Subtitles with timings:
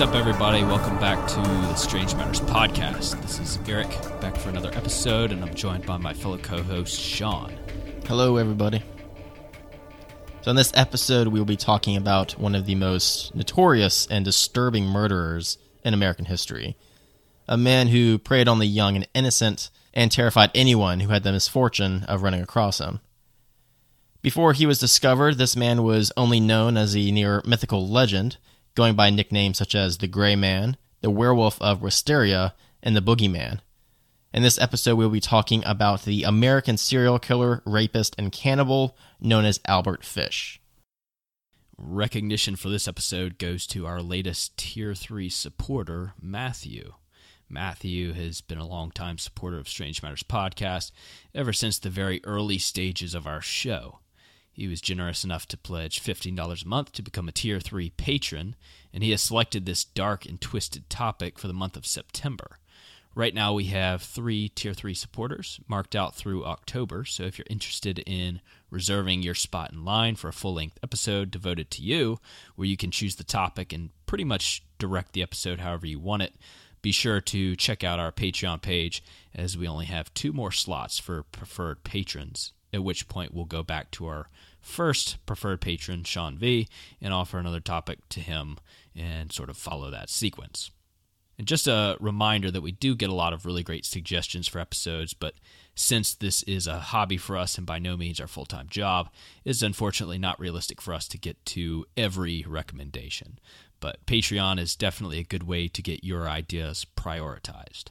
[0.00, 0.62] What's up, everybody?
[0.62, 3.20] Welcome back to the Strange Matters podcast.
[3.20, 3.90] This is Eric
[4.22, 7.52] back for another episode, and I'm joined by my fellow co host, Sean.
[8.06, 8.82] Hello, everybody.
[10.40, 14.24] So, in this episode, we will be talking about one of the most notorious and
[14.24, 16.78] disturbing murderers in American history.
[17.46, 21.32] A man who preyed on the young and innocent and terrified anyone who had the
[21.32, 23.00] misfortune of running across him.
[24.22, 28.38] Before he was discovered, this man was only known as a near mythical legend,
[28.74, 33.60] going by nicknames such as the Gray Man, the Werewolf of Wysteria, and the Boogeyman.
[34.32, 39.44] In this episode, we'll be talking about the American serial killer, rapist, and cannibal known
[39.44, 40.60] as Albert Fish.
[41.76, 46.92] Recognition for this episode goes to our latest Tier 3 supporter, Matthew.
[47.48, 50.92] Matthew has been a longtime supporter of Strange Matters podcast
[51.34, 53.99] ever since the very early stages of our show.
[54.60, 58.56] He was generous enough to pledge $15 a month to become a Tier 3 patron,
[58.92, 62.58] and he has selected this dark and twisted topic for the month of September.
[63.14, 67.46] Right now, we have three Tier 3 supporters marked out through October, so if you're
[67.48, 72.18] interested in reserving your spot in line for a full length episode devoted to you,
[72.54, 76.22] where you can choose the topic and pretty much direct the episode however you want
[76.22, 76.34] it,
[76.82, 79.02] be sure to check out our Patreon page
[79.34, 83.62] as we only have two more slots for preferred patrons at which point we'll go
[83.62, 84.28] back to our
[84.60, 86.68] first preferred patron, Sean V,
[87.00, 88.58] and offer another topic to him
[88.94, 90.70] and sort of follow that sequence.
[91.38, 94.58] And just a reminder that we do get a lot of really great suggestions for
[94.58, 95.34] episodes, but
[95.74, 99.08] since this is a hobby for us and by no means our full time job,
[99.42, 103.38] it's unfortunately not realistic for us to get to every recommendation.
[103.80, 107.84] But Patreon is definitely a good way to get your ideas prioritized.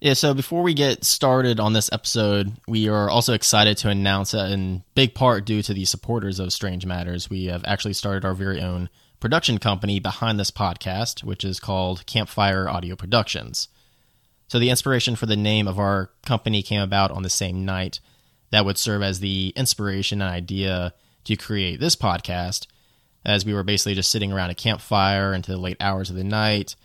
[0.00, 4.30] Yeah, so before we get started on this episode, we are also excited to announce
[4.30, 8.24] that in big part due to the supporters of Strange Matters, we have actually started
[8.24, 13.66] our very own production company behind this podcast, which is called Campfire Audio Productions.
[14.46, 17.98] So the inspiration for the name of our company came about on the same night
[18.50, 20.94] that would serve as the inspiration and idea
[21.24, 22.68] to create this podcast,
[23.24, 26.22] as we were basically just sitting around a campfire into the late hours of the
[26.22, 26.76] night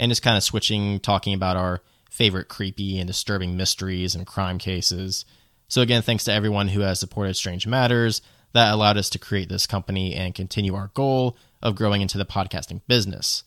[0.00, 1.80] and just kind of switching, talking about our
[2.16, 5.26] favorite creepy and disturbing mysteries and crime cases.
[5.68, 8.22] So, again, thanks to everyone who has supported Strange Matters.
[8.54, 12.24] That allowed us to create this company and continue our goal of growing into the
[12.24, 13.44] podcasting business.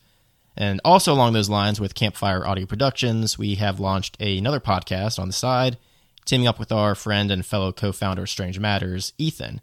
[0.55, 5.27] And also, along those lines, with Campfire Audio Productions, we have launched another podcast on
[5.27, 5.79] the side,
[6.25, 9.61] teaming up with our friend and fellow co founder of Strange Matters, Ethan,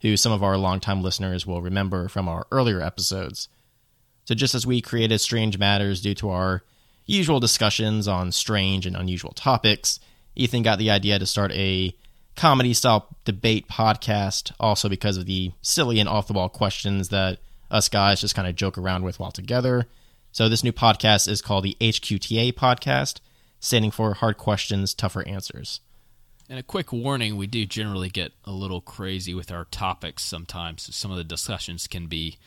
[0.00, 3.48] who some of our longtime listeners will remember from our earlier episodes.
[4.24, 6.62] So, just as we created Strange Matters due to our
[7.08, 9.98] usual discussions on strange and unusual topics,
[10.36, 11.92] Ethan got the idea to start a
[12.36, 17.40] comedy style debate podcast, also because of the silly and off the wall questions that
[17.70, 19.86] us guys just kind of joke around with while together.
[20.30, 23.20] So, this new podcast is called the HQTA Podcast,
[23.58, 25.80] standing for Hard Questions, Tougher Answers.
[26.48, 30.94] And a quick warning we do generally get a little crazy with our topics sometimes.
[30.94, 32.38] Some of the discussions can be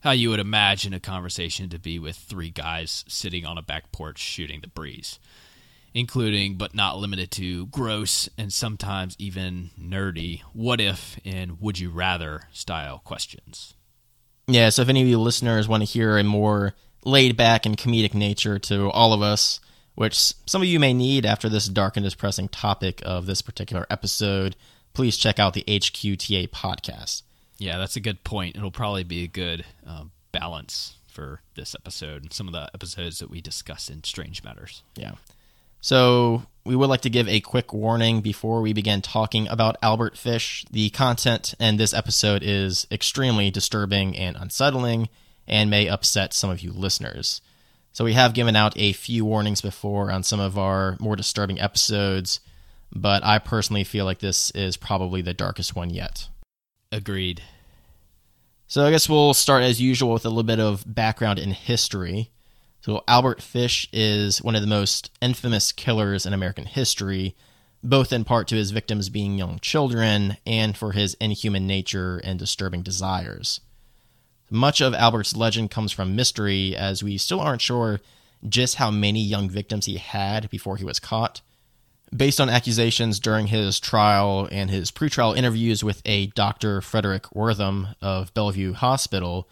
[0.00, 3.92] how you would imagine a conversation to be with three guys sitting on a back
[3.92, 5.18] porch shooting the breeze,
[5.94, 11.90] including but not limited to gross and sometimes even nerdy what if and would you
[11.90, 13.74] rather style questions.
[14.48, 16.74] Yeah, so if any of you listeners want to hear a more
[17.04, 19.60] laid back and comedic nature to all of us,
[19.94, 23.86] which some of you may need after this dark and depressing topic of this particular
[23.90, 24.56] episode,
[24.94, 27.22] please check out the HQTA podcast.
[27.60, 28.56] Yeah, that's a good point.
[28.56, 33.18] It'll probably be a good uh, balance for this episode and some of the episodes
[33.18, 34.82] that we discuss in Strange Matters.
[34.96, 35.12] Yeah.
[35.82, 40.16] So, we would like to give a quick warning before we begin talking about Albert
[40.16, 40.64] Fish.
[40.70, 45.10] The content in this episode is extremely disturbing and unsettling
[45.46, 47.42] and may upset some of you listeners.
[47.92, 51.60] So, we have given out a few warnings before on some of our more disturbing
[51.60, 52.40] episodes,
[52.90, 56.28] but I personally feel like this is probably the darkest one yet.
[56.92, 57.42] Agreed.
[58.70, 62.30] So I guess we'll start as usual with a little bit of background in history.
[62.82, 67.34] So Albert Fish is one of the most infamous killers in American history,
[67.82, 72.38] both in part to his victims being young children and for his inhuman nature and
[72.38, 73.60] disturbing desires.
[74.50, 78.00] Much of Albert's legend comes from mystery, as we still aren't sure
[78.48, 81.40] just how many young victims he had before he was caught
[82.14, 86.80] based on accusations during his trial and his pretrial interviews with a Dr.
[86.80, 89.48] Fredric Wertham of Bellevue Hospital,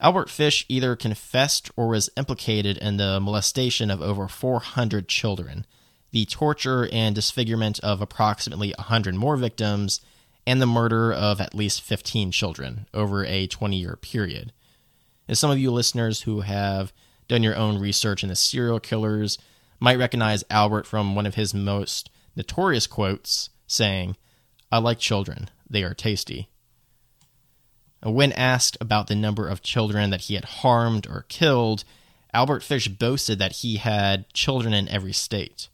[0.00, 5.66] Albert Fish either confessed or was implicated in the molestation of over 400 children,
[6.10, 10.00] the torture and disfigurement of approximately 100 more victims,
[10.46, 14.52] and the murder of at least 15 children over a 20 year period.
[15.28, 16.92] As some of you listeners who have
[17.28, 19.38] done your own research into serial killers
[19.80, 24.16] might recognize Albert from one of his most notorious quotes saying,
[24.70, 26.48] I like children, they are tasty.
[28.02, 31.84] When asked about the number of children that he had harmed or killed,
[32.32, 35.68] Albert Fish boasted that he had children in every state.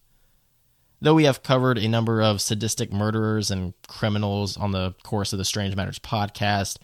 [1.01, 5.39] Though we have covered a number of sadistic murderers and criminals on the course of
[5.39, 6.79] the Strange Matters podcast,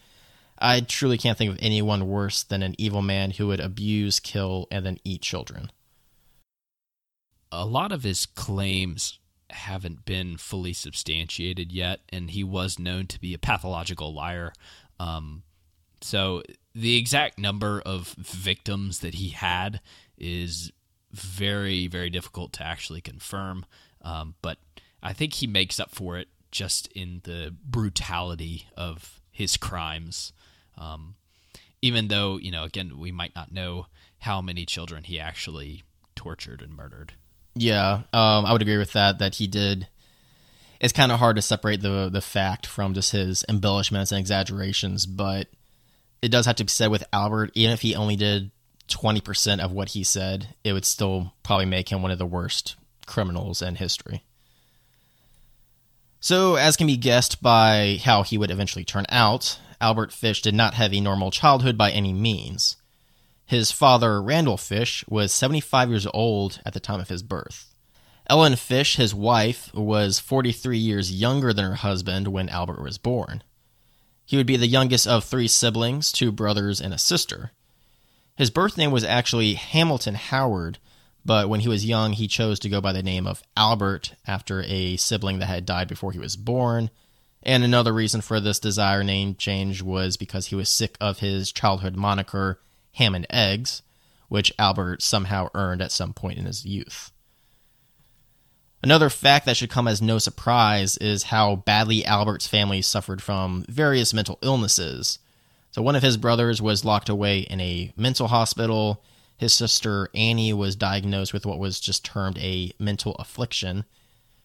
[0.59, 4.67] I truly can't think of anyone worse than an evil man who would abuse, kill,
[4.69, 5.71] and then eat children.
[7.55, 9.19] A lot of his claims
[9.51, 14.53] haven't been fully substantiated yet, and he was known to be a pathological liar.
[14.99, 15.43] Um,
[16.01, 16.41] so
[16.73, 19.81] the exact number of victims that he had
[20.17, 20.71] is
[21.11, 23.65] very, very difficult to actually confirm.
[24.01, 24.57] Um, but
[25.01, 30.33] I think he makes up for it just in the brutality of his crimes.
[30.77, 31.15] Um,
[31.81, 33.87] even though, you know, again, we might not know
[34.19, 35.83] how many children he actually
[36.15, 37.13] tortured and murdered.
[37.55, 39.19] Yeah, um, I would agree with that.
[39.19, 39.87] That he did.
[40.79, 45.05] It's kind of hard to separate the the fact from just his embellishments and exaggerations,
[45.05, 45.47] but
[46.21, 47.51] it does have to be said with Albert.
[47.53, 48.51] Even if he only did
[48.87, 52.25] twenty percent of what he said, it would still probably make him one of the
[52.25, 54.23] worst criminals in history.
[56.19, 60.55] So, as can be guessed by how he would eventually turn out, Albert Fish did
[60.55, 62.77] not have a normal childhood by any means.
[63.53, 67.75] His father, Randall Fish, was 75 years old at the time of his birth.
[68.25, 73.43] Ellen Fish, his wife, was 43 years younger than her husband when Albert was born.
[74.25, 77.51] He would be the youngest of three siblings, two brothers and a sister.
[78.35, 80.79] His birth name was actually Hamilton Howard,
[81.23, 84.63] but when he was young, he chose to go by the name of Albert after
[84.63, 86.89] a sibling that had died before he was born.
[87.43, 91.51] And another reason for this desire name change was because he was sick of his
[91.51, 92.59] childhood moniker,
[92.93, 93.81] Ham and Eggs,
[94.29, 97.11] which Albert somehow earned at some point in his youth.
[98.83, 103.63] Another fact that should come as no surprise is how badly Albert's family suffered from
[103.69, 105.19] various mental illnesses.
[105.71, 109.01] So, one of his brothers was locked away in a mental hospital.
[109.37, 113.85] His sister Annie was diagnosed with what was just termed a mental affliction.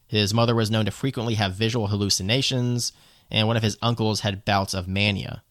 [0.06, 2.92] His mother was known to frequently have visual hallucinations,
[3.30, 5.42] and one of his uncles had bouts of mania.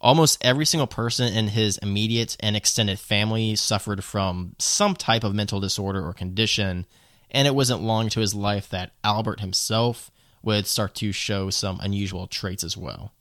[0.00, 5.34] Almost every single person in his immediate and extended family suffered from some type of
[5.34, 6.86] mental disorder or condition,
[7.30, 10.10] and it wasn't long to his life that Albert himself
[10.42, 13.12] would start to show some unusual traits as well.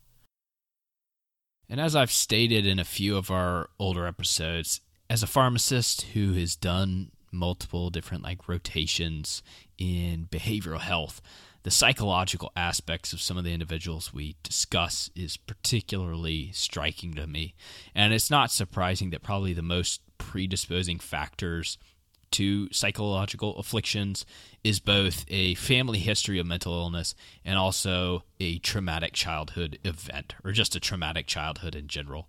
[1.70, 6.34] And as I've stated in a few of our older episodes, as a pharmacist who
[6.34, 9.42] has done multiple different like rotations
[9.78, 11.22] in behavioral health,
[11.66, 17.56] the psychological aspects of some of the individuals we discuss is particularly striking to me.
[17.96, 21.80] And it's not surprising that probably the most predisposing factors
[22.30, 24.28] to psychological afflictions
[24.64, 30.52] is both a family history of mental illness and also a traumatic childhood event or
[30.52, 32.28] just a traumatic childhood in general.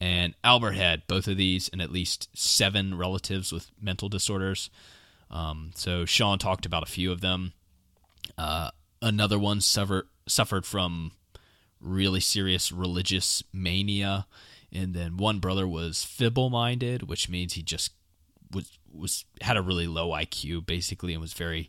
[0.00, 4.68] And Albert had both of these and at least seven relatives with mental disorders.
[5.30, 7.52] Um, so Sean talked about a few of them.
[8.38, 8.70] Uh,
[9.02, 11.12] another one suffer, suffered from
[11.80, 14.26] really serious religious mania,
[14.72, 17.92] and then one brother was feeble-minded, which means he just
[18.50, 21.68] was was had a really low IQ basically and was very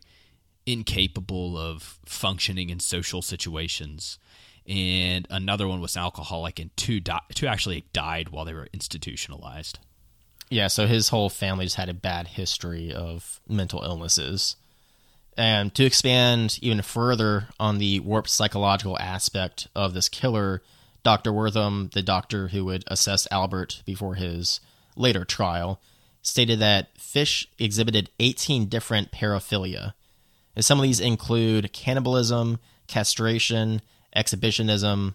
[0.64, 4.18] incapable of functioning in social situations.
[4.66, 9.78] And another one was alcoholic, and two di- two actually died while they were institutionalized.
[10.50, 14.56] Yeah, so his whole family just had a bad history of mental illnesses.
[15.40, 20.62] And to expand even further on the warped psychological aspect of this killer,
[21.02, 21.32] Dr.
[21.32, 24.60] Wertham, the doctor who would assess Albert before his
[24.96, 25.80] later trial,
[26.20, 29.94] stated that Fish exhibited 18 different paraphilia.
[30.54, 33.80] And some of these include cannibalism, castration,
[34.14, 35.14] exhibitionism,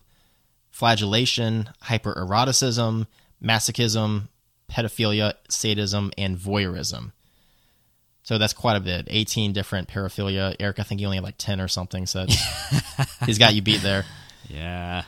[0.71, 3.05] flagellation, hypereroticism,
[3.43, 4.29] masochism,
[4.71, 7.11] pedophilia, sadism, and voyeurism.
[8.25, 9.07] So that's quite a bit.
[9.07, 10.55] 18 different paraphilia.
[10.59, 12.07] Eric, I think you only have like 10 or something.
[12.07, 12.25] So
[13.27, 14.03] he's got you beat there.
[14.49, 15.03] Yeah.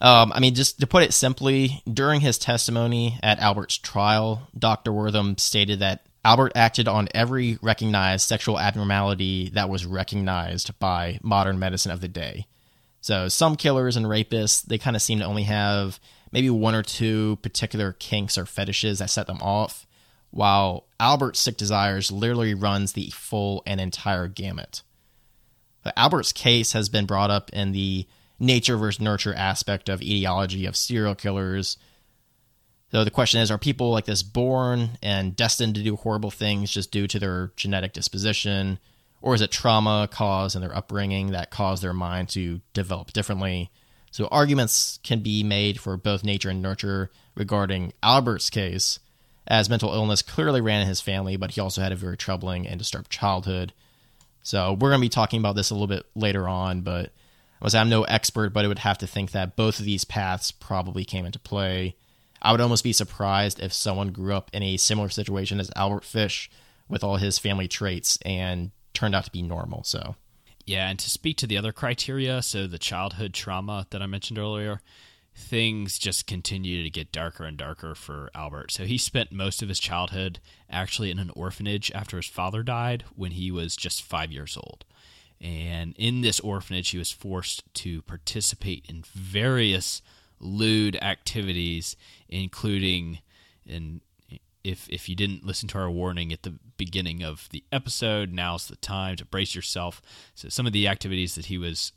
[0.00, 4.90] Um, I mean, just to put it simply, during his testimony at Albert's trial, Dr.
[4.90, 11.60] Wertham stated that Albert acted on every recognized sexual abnormality that was recognized by modern
[11.60, 12.46] medicine of the day.
[13.00, 16.00] So some killers and rapists, they kind of seem to only have
[16.32, 19.86] maybe one or two particular kinks or fetishes that set them off
[20.30, 24.82] while Albert's sick desires literally runs the full and entire gamut.
[25.82, 28.06] But Albert's case has been brought up in the
[28.38, 31.76] nature versus nurture aspect of etiology of serial killers.
[32.90, 36.70] So the question is are people like this born and destined to do horrible things
[36.70, 38.78] just due to their genetic disposition?
[39.20, 43.70] Or is it trauma caused in their upbringing that caused their mind to develop differently?
[44.10, 49.00] So arguments can be made for both nature and nurture regarding Albert's case,
[49.48, 52.68] as mental illness clearly ran in his family, but he also had a very troubling
[52.68, 53.72] and disturbed childhood.
[54.42, 57.12] So we're going to be talking about this a little bit later on, but
[57.74, 61.04] I'm no expert, but I would have to think that both of these paths probably
[61.04, 61.96] came into play.
[62.40, 66.04] I would almost be surprised if someone grew up in a similar situation as Albert
[66.04, 66.50] Fish
[66.88, 69.82] with all his family traits and turned out to be normal.
[69.82, 70.14] So,
[70.64, 74.38] yeah, and to speak to the other criteria, so the childhood trauma that I mentioned
[74.38, 74.80] earlier,
[75.38, 78.72] things just continue to get darker and darker for Albert.
[78.72, 83.04] So he spent most of his childhood actually in an orphanage after his father died
[83.14, 84.84] when he was just five years old.
[85.40, 90.02] And in this orphanage, he was forced to participate in various
[90.40, 91.96] lewd activities,
[92.28, 93.20] including
[93.64, 94.00] in
[94.64, 98.66] if if you didn't listen to our warning at the beginning of the episode, now's
[98.66, 100.02] the time to brace yourself.
[100.34, 101.92] So some of the activities that he was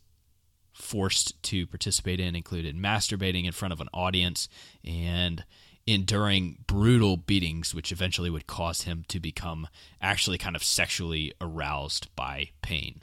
[0.81, 4.49] forced to participate in included masturbating in front of an audience
[4.83, 5.43] and
[5.87, 9.67] enduring brutal beatings, which eventually would cause him to become
[10.01, 13.01] actually kind of sexually aroused by pain.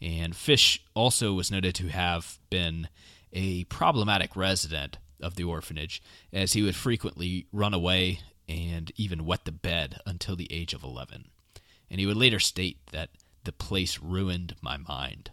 [0.00, 2.88] And Fish also was noted to have been
[3.32, 6.02] a problematic resident of the orphanage,
[6.32, 10.82] as he would frequently run away and even wet the bed until the age of
[10.82, 11.26] 11.
[11.90, 13.10] And he would later state that
[13.44, 15.30] the place ruined my mind.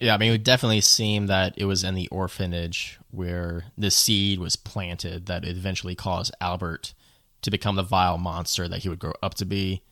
[0.00, 3.90] Yeah, I mean, it would definitely seem that it was in the orphanage where the
[3.90, 6.94] seed was planted that eventually caused Albert
[7.42, 9.82] to become the vile monster that he would grow up to be.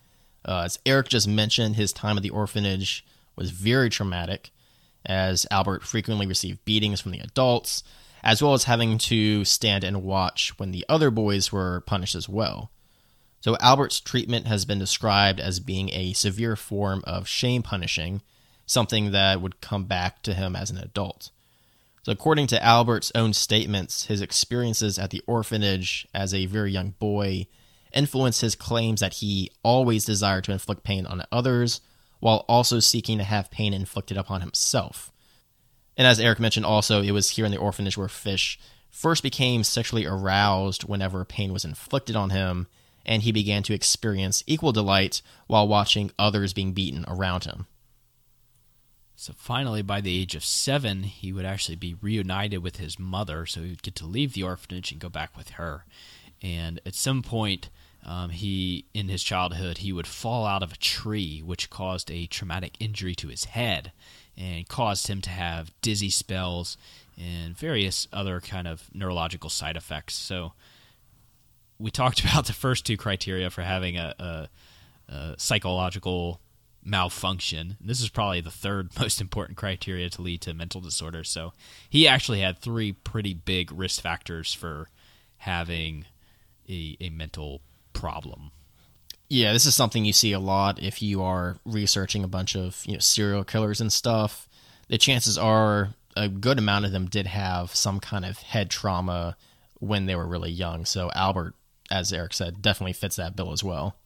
[0.46, 3.04] Uh, as Eric just mentioned, his time at the orphanage
[3.36, 4.50] was very traumatic,
[5.04, 7.82] as Albert frequently received beatings from the adults,
[8.22, 12.28] as well as having to stand and watch when the other boys were punished as
[12.28, 12.70] well.
[13.40, 18.22] So, Albert's treatment has been described as being a severe form of shame punishing
[18.68, 21.30] something that would come back to him as an adult.
[22.04, 26.90] So, according to Albert's own statements, his experiences at the orphanage as a very young
[26.98, 27.48] boy
[27.92, 31.80] influenced his claims that he always desired to inflict pain on others
[32.20, 35.10] while also seeking to have pain inflicted upon himself.
[35.96, 38.58] And as Eric mentioned, also, it was here in the orphanage where Fish
[38.90, 42.66] first became sexually aroused whenever pain was inflicted on him,
[43.04, 47.66] and he began to experience equal delight while watching others being beaten around him.
[49.20, 53.46] So finally, by the age of seven, he would actually be reunited with his mother,
[53.46, 55.84] so he would get to leave the orphanage and go back with her.
[56.40, 57.68] And at some point,
[58.06, 62.26] um, he in his childhood he would fall out of a tree, which caused a
[62.26, 63.90] traumatic injury to his head,
[64.36, 66.76] and caused him to have dizzy spells
[67.18, 70.14] and various other kind of neurological side effects.
[70.14, 70.52] So
[71.76, 74.48] we talked about the first two criteria for having a, a,
[75.12, 76.40] a psychological
[76.88, 77.76] malfunction.
[77.80, 81.24] This is probably the third most important criteria to lead to mental disorder.
[81.24, 81.52] So
[81.88, 84.88] he actually had three pretty big risk factors for
[85.38, 86.06] having
[86.68, 87.60] a, a mental
[87.92, 88.50] problem.
[89.28, 92.82] Yeah, this is something you see a lot if you are researching a bunch of
[92.86, 94.48] you know serial killers and stuff.
[94.88, 99.36] The chances are a good amount of them did have some kind of head trauma
[99.80, 100.86] when they were really young.
[100.86, 101.54] So Albert,
[101.90, 103.96] as Eric said, definitely fits that bill as well.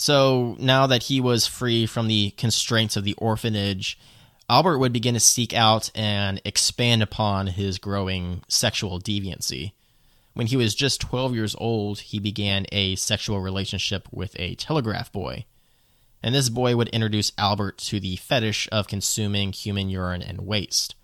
[0.00, 3.98] So now that he was free from the constraints of the orphanage,
[4.48, 9.72] Albert would begin to seek out and expand upon his growing sexual deviancy.
[10.32, 15.12] When he was just 12 years old, he began a sexual relationship with a telegraph
[15.12, 15.44] boy.
[16.22, 20.94] And this boy would introduce Albert to the fetish of consuming human urine and waste.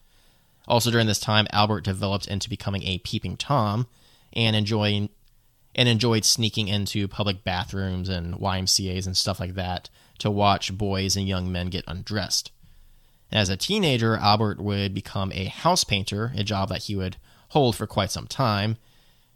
[0.66, 3.88] Also, during this time, Albert developed into becoming a peeping Tom
[4.32, 5.10] and enjoying
[5.76, 11.16] and enjoyed sneaking into public bathrooms and YMCAs and stuff like that to watch boys
[11.16, 12.50] and young men get undressed.
[13.30, 17.18] As a teenager, Albert would become a house painter, a job that he would
[17.50, 18.78] hold for quite some time.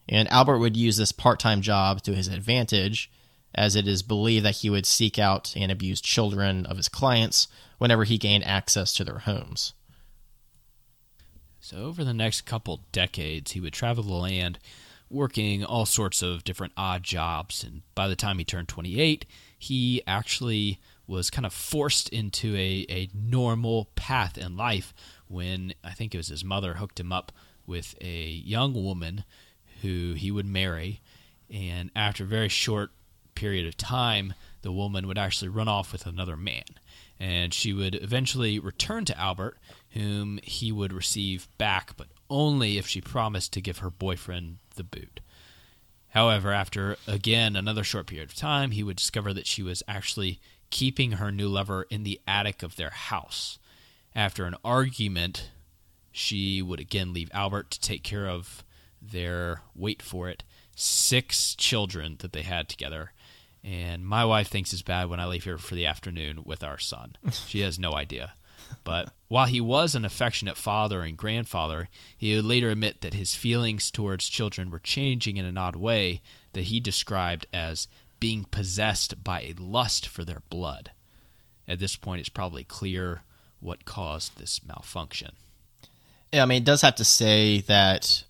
[0.09, 3.11] And Albert would use this part time job to his advantage,
[3.55, 7.49] as it is believed that he would seek out and abuse children of his clients
[7.77, 9.75] whenever he gained access to their homes.
[11.59, 14.59] So, over the next couple decades, he would travel the land
[15.11, 17.65] working all sorts of different odd jobs.
[17.65, 19.27] And by the time he turned 28,
[19.59, 24.95] he actually was kind of forced into a, a normal path in life
[25.27, 27.33] when I think it was his mother hooked him up
[27.67, 29.25] with a young woman
[29.83, 31.01] who he would marry.
[31.53, 32.91] And after a very short
[33.35, 36.65] period of time, the woman would actually run off with another man.
[37.19, 39.59] And she would eventually return to Albert,
[39.91, 44.85] whom he would receive back, but only if she promised to give her boyfriend the
[44.85, 45.21] boot.
[46.11, 50.41] However, after again another short period of time, he would discover that she was actually
[50.71, 53.59] keeping her new lover in the attic of their house.
[54.15, 55.51] After an argument,
[56.11, 58.65] she would again leave Albert to take care of
[59.01, 60.43] their, wait for it,
[60.75, 63.13] six children that they had together.
[63.63, 66.79] And my wife thinks it's bad when I leave here for the afternoon with our
[66.79, 67.17] son.
[67.47, 68.33] She has no idea.
[68.85, 73.35] But while he was an affectionate father and grandfather, he would later admit that his
[73.35, 76.21] feelings towards children were changing in an odd way
[76.53, 77.87] that he described as
[78.19, 80.91] being possessed by a lust for their blood.
[81.69, 83.23] At this point, it's probably clear
[83.61, 85.33] what caused this malfunction.
[86.33, 88.25] Yeah, I mean, it does have to say that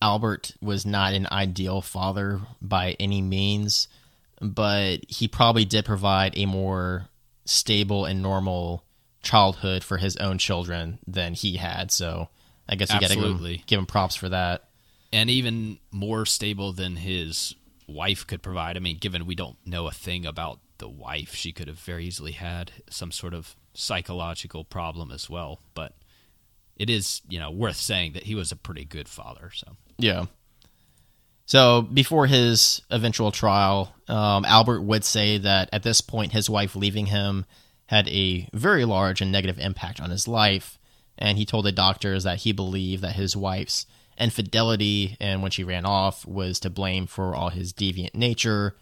[0.00, 3.88] Albert was not an ideal father by any means,
[4.40, 7.08] but he probably did provide a more
[7.44, 8.84] stable and normal
[9.26, 11.90] childhood for his own children than he had.
[11.90, 12.28] So
[12.68, 14.64] I guess you got to give, give him props for that.
[15.12, 17.54] And even more stable than his
[17.86, 18.76] wife could provide.
[18.76, 22.06] I mean, given we don't know a thing about the wife, she could have very
[22.06, 25.60] easily had some sort of psychological problem as well.
[25.74, 25.92] But
[26.76, 29.50] it is, you know, worth saying that he was a pretty good father.
[29.54, 30.26] So yeah.
[31.46, 36.74] So before his eventual trial, um, Albert would say that at this point, his wife
[36.74, 37.46] leaving him
[37.86, 40.78] had a very large and negative impact on his life.
[41.18, 43.86] And he told the doctors that he believed that his wife's
[44.18, 48.76] infidelity and when she ran off was to blame for all his deviant nature.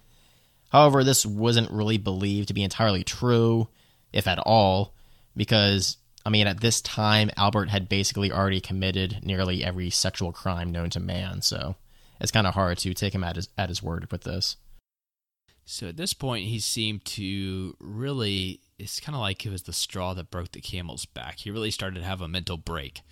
[0.70, 3.68] However, this wasn't really believed to be entirely true,
[4.12, 4.94] if at all,
[5.36, 10.72] because, I mean, at this time, Albert had basically already committed nearly every sexual crime
[10.72, 11.76] known to man, so
[12.20, 14.56] it's kind of hard to take him at his, at his word with this.
[15.64, 19.72] So at this point, he seemed to really, it's kind of like it was the
[19.72, 21.40] straw that broke the camel's back.
[21.40, 23.02] He really started to have a mental break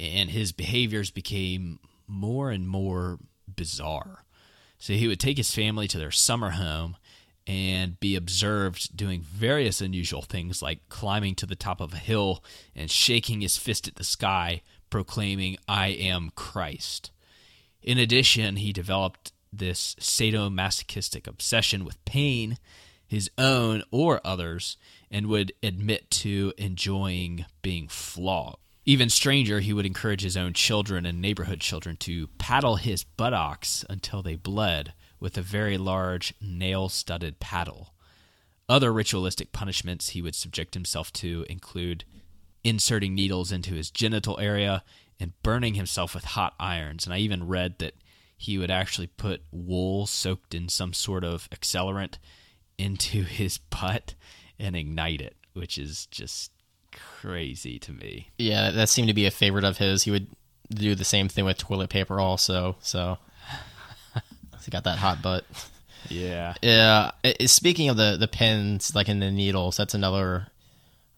[0.00, 3.18] and his behaviors became more and more
[3.54, 4.24] bizarre.
[4.78, 6.96] So he would take his family to their summer home
[7.46, 12.42] and be observed doing various unusual things like climbing to the top of a hill
[12.74, 17.10] and shaking his fist at the sky, proclaiming, I am Christ.
[17.82, 22.58] In addition, he developed this sadomasochistic obsession with pain,
[23.06, 24.76] his own or others,
[25.10, 28.58] and would admit to enjoying being flogged.
[28.86, 33.84] Even stranger, he would encourage his own children and neighborhood children to paddle his buttocks
[33.90, 37.94] until they bled with a very large nail studded paddle.
[38.68, 42.04] Other ritualistic punishments he would subject himself to include
[42.64, 44.82] inserting needles into his genital area
[45.18, 47.04] and burning himself with hot irons.
[47.04, 47.94] And I even read that
[48.36, 52.18] he would actually put wool soaked in some sort of accelerant
[52.78, 54.14] into his butt
[54.60, 56.52] and ignite it, which is just
[56.92, 58.28] crazy to me.
[58.38, 60.04] Yeah, that seemed to be a favorite of his.
[60.04, 60.28] He would
[60.68, 62.76] do the same thing with toilet paper also.
[62.80, 63.18] So
[64.64, 65.44] he got that hot butt.
[66.08, 66.54] Yeah.
[66.62, 67.10] Yeah.
[67.46, 70.46] Speaking of the the pins, like in the needles, that's another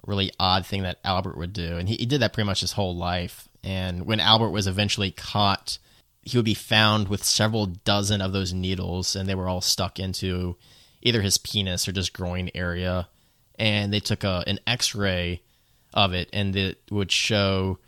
[0.07, 2.73] really odd thing that Albert would do, and he, he did that pretty much his
[2.73, 3.49] whole life.
[3.63, 5.79] And when Albert was eventually caught,
[6.23, 9.99] he would be found with several dozen of those needles, and they were all stuck
[10.01, 10.57] into
[11.03, 13.09] either his penis or just groin area.
[13.59, 15.43] And they took a an X ray
[15.95, 17.79] of it, and it would show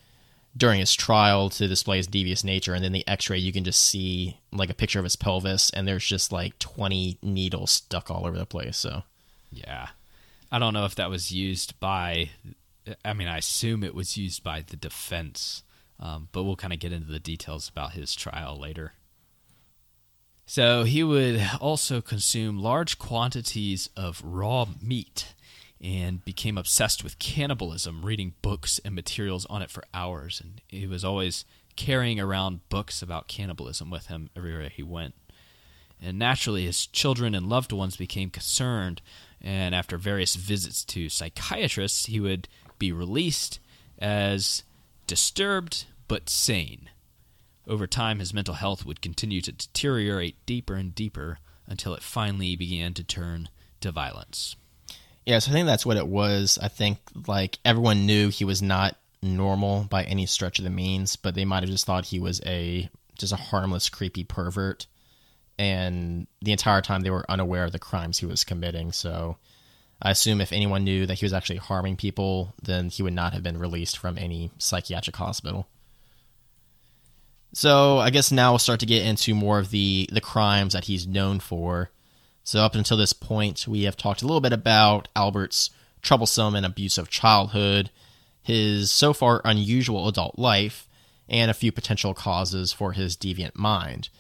[0.57, 2.75] during his trial to display his devious nature.
[2.75, 5.87] And then the X-ray, you can just see like a picture of his pelvis, and
[5.87, 8.77] there's just like 20 needles stuck all over the place.
[8.77, 9.03] So,
[9.51, 9.89] yeah,
[10.53, 12.31] I don't know if that was used by.
[13.05, 15.63] I mean, I assume it was used by the defense,
[15.99, 18.93] um, but we'll kind of get into the details about his trial later.
[20.47, 25.34] So he would also consume large quantities of raw meat
[25.85, 30.41] and became obsessed with cannibalism, reading books and materials on it for hours.
[30.43, 31.45] And he was always
[31.77, 35.15] carrying around books about cannibalism with him everywhere he went.
[36.01, 39.03] And naturally, his children and loved ones became concerned,
[39.43, 43.61] and after various visits to psychiatrists, he would be released
[43.99, 44.63] as
[45.07, 46.89] disturbed but sane.
[47.67, 52.57] Over time, his mental health would continue to deteriorate deeper and deeper until it finally
[52.57, 54.57] began to turn to violence.
[55.27, 56.59] Yeah, so I think that's what it was.
[56.61, 61.17] I think like everyone knew he was not normal by any stretch of the means,
[61.17, 64.87] but they might have just thought he was a just a harmless, creepy pervert.
[65.59, 68.93] And the entire time they were unaware of the crimes he was committing.
[68.93, 69.37] So
[70.03, 73.33] I assume if anyone knew that he was actually harming people, then he would not
[73.33, 75.69] have been released from any psychiatric hospital.
[77.55, 80.85] So I guess now we'll start to get into more of the the crimes that
[80.85, 81.91] he's known for.
[82.47, 85.71] So, up until this point, we have talked a little bit about Albert's
[86.03, 87.91] troublesome and abusive childhood,
[88.43, 90.87] his so far unusual adult life,
[91.27, 94.11] and a few potential causes for his deviant mind.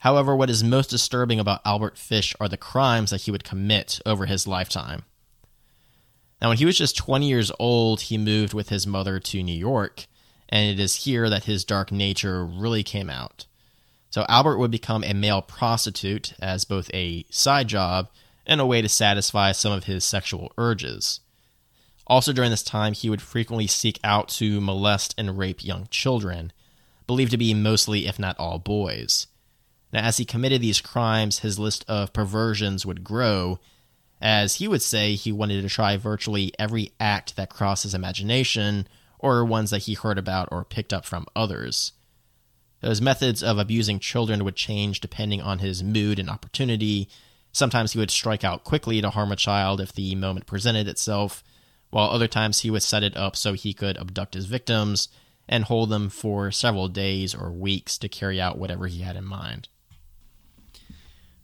[0.00, 4.00] However, what is most disturbing about Albert Fish are the crimes that he would commit
[4.04, 5.04] over his lifetime.
[6.42, 9.56] Now, when he was just 20 years old, he moved with his mother to New
[9.56, 10.06] York,
[10.50, 13.45] and it is here that his dark nature really came out.
[14.16, 18.08] So, Albert would become a male prostitute as both a side job
[18.46, 21.20] and a way to satisfy some of his sexual urges.
[22.06, 26.50] Also, during this time, he would frequently seek out to molest and rape young children,
[27.06, 29.26] believed to be mostly, if not all, boys.
[29.92, 33.58] Now, as he committed these crimes, his list of perversions would grow,
[34.18, 38.88] as he would say he wanted to try virtually every act that crossed his imagination,
[39.18, 41.92] or ones that he heard about or picked up from others.
[42.82, 47.08] His methods of abusing children would change depending on his mood and opportunity.
[47.52, 51.42] Sometimes he would strike out quickly to harm a child if the moment presented itself,
[51.90, 55.08] while other times he would set it up so he could abduct his victims
[55.48, 59.24] and hold them for several days or weeks to carry out whatever he had in
[59.24, 59.68] mind.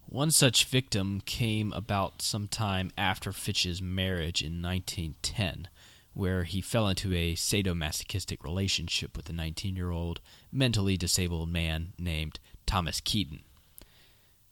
[0.06, 5.68] One such victim came about some time after Fish's marriage in 1910,
[6.12, 10.20] where he fell into a sadomasochistic relationship with a 19 year old
[10.52, 13.40] mentally disabled man named Thomas Keaton.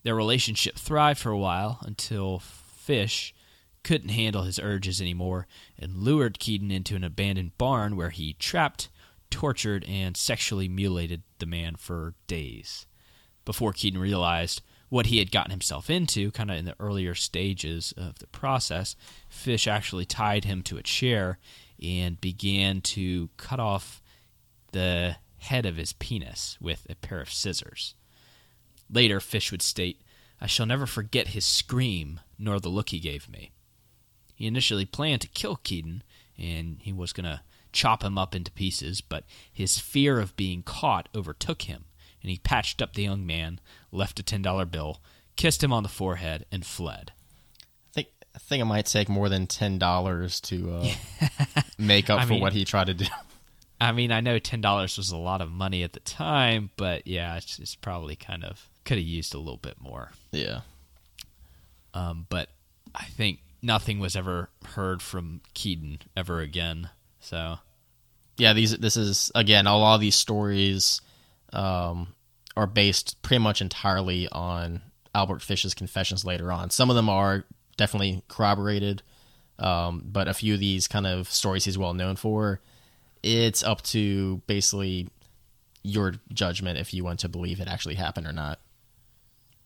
[0.03, 3.35] Their relationship thrived for a while until Fish
[3.83, 5.47] couldn't handle his urges anymore
[5.79, 8.89] and lured Keaton into an abandoned barn where he trapped,
[9.31, 12.87] tortured, and sexually mutilated the man for days.
[13.45, 17.95] Before Keaton realized what he had gotten himself into, kind of in the earlier stages
[17.97, 18.97] of the process,
[19.29, 21.39] Fish actually tied him to a chair
[21.83, 24.03] and began to cut off
[24.73, 27.95] the head of his penis with a pair of scissors.
[28.91, 30.01] Later, Fish would state,
[30.41, 33.51] I shall never forget his scream nor the look he gave me.
[34.35, 36.03] He initially planned to kill Keaton,
[36.39, 40.63] and he was going to chop him up into pieces, but his fear of being
[40.63, 41.85] caught overtook him,
[42.23, 43.61] and he patched up the young man,
[43.93, 45.01] left a $10 bill,
[45.37, 47.13] kissed him on the forehead, and fled.
[47.17, 50.89] I think I think it might take more than ten dollars to uh,
[51.79, 53.07] make up I for mean- what he tried to do.
[53.81, 57.37] I mean, I know $10 was a lot of money at the time, but yeah,
[57.37, 60.11] it's, it's probably kind of could have used a little bit more.
[60.33, 60.61] yeah,
[61.95, 62.49] Um, but
[62.95, 66.91] I think nothing was ever heard from Keaton ever again.
[67.21, 67.59] So
[68.37, 68.53] yeah.
[68.53, 71.01] These this is again a lot of these stories
[71.53, 72.15] um,
[72.57, 74.83] are based pretty much entirely on
[75.15, 76.71] Albert Fish's confessions later on.
[76.71, 77.45] Some of them are
[77.77, 79.03] definitely corroborated,
[79.59, 82.61] um, but a few of these kind of stories he's well known for,
[83.23, 85.09] it's up to basically
[85.83, 88.59] your judgment if you want to believe it actually happened or not.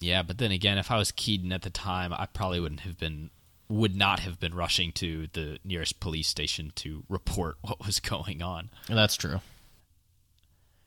[0.00, 2.98] yeah, but then again, if I was Keaton at the time, I probably wouldn't have
[2.98, 3.30] been
[3.68, 8.42] would not have been rushing to the nearest police station to report what was going
[8.42, 8.70] on.
[8.88, 9.40] That's true.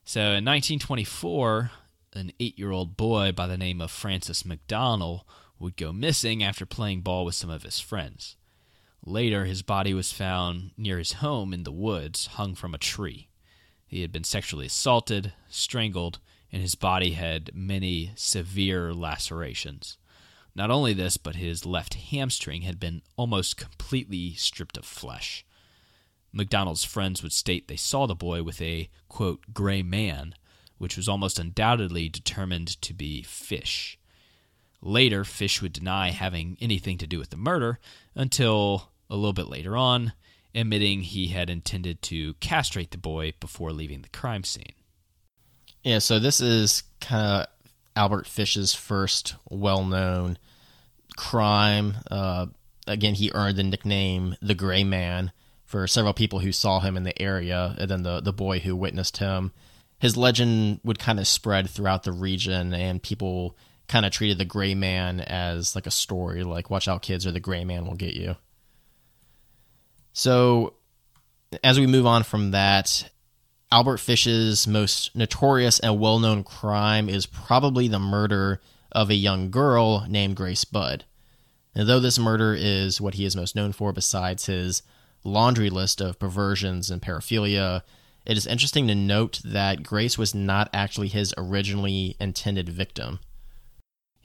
[0.05, 1.71] So in 1924,
[2.13, 5.23] an eight year old boy by the name of Francis McDonnell
[5.59, 8.36] would go missing after playing ball with some of his friends.
[9.07, 13.29] Later, his body was found near his home in the woods, hung from a tree.
[13.85, 16.19] He had been sexually assaulted, strangled,
[16.51, 19.97] and his body had many severe lacerations.
[20.55, 25.45] Not only this, but his left hamstring had been almost completely stripped of flesh.
[26.35, 30.35] McDonnell's friends would state they saw the boy with a, quote, gray man,
[30.79, 33.97] which was almost undoubtedly determined to be Fish.
[34.81, 37.79] Later, Fish would deny having anything to do with the murder
[38.13, 40.13] until a little bit later on,
[40.53, 44.73] admitting he had intended to castrate the boy before leaving the crime scene.
[45.83, 47.47] Yeah, so this is kind of
[47.95, 50.37] Albert Fish's first well-known
[51.15, 51.95] crime.
[52.09, 52.47] Uh,
[52.85, 55.31] again, he earned the nickname the Gray Man
[55.65, 58.75] for several people who saw him in the area, and then the the boy who
[58.75, 59.51] witnessed him.
[59.99, 64.45] His legend would kind of spread throughout the region, and people kind of treated the
[64.45, 67.95] Gray Man as like a story, like "Watch out, kids, or the Gray Man will
[67.95, 68.35] get you."
[70.17, 70.73] So,
[71.63, 73.07] as we move on from that,
[73.71, 78.59] Albert Fish's most notorious and well known crime is probably the murder
[78.91, 81.05] of a young girl named Grace Budd.
[81.75, 84.81] And though this murder is what he is most known for, besides his
[85.23, 87.83] laundry list of perversions and paraphilia,
[88.25, 93.19] it is interesting to note that Grace was not actually his originally intended victim.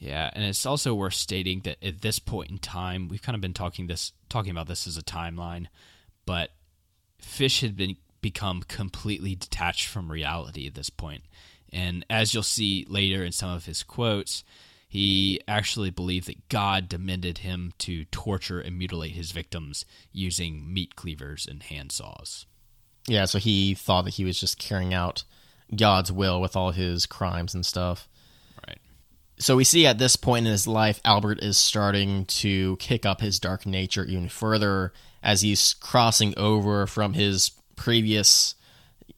[0.03, 3.41] Yeah, and it's also worth stating that at this point in time, we've kind of
[3.41, 5.69] been talking this talking about this as a timeline,
[6.27, 6.51] but
[7.21, 11.23] Fish had been become completely detached from reality at this point.
[11.73, 14.43] And as you'll see later in some of his quotes,
[14.89, 20.97] he actually believed that God demanded him to torture and mutilate his victims using meat
[20.97, 22.47] cleavers and handsaws.
[23.07, 25.23] Yeah, so he thought that he was just carrying out
[25.75, 28.09] God's will with all his crimes and stuff.
[29.39, 33.21] So we see at this point in his life, Albert is starting to kick up
[33.21, 34.93] his dark nature even further
[35.23, 38.55] as he's crossing over from his previous,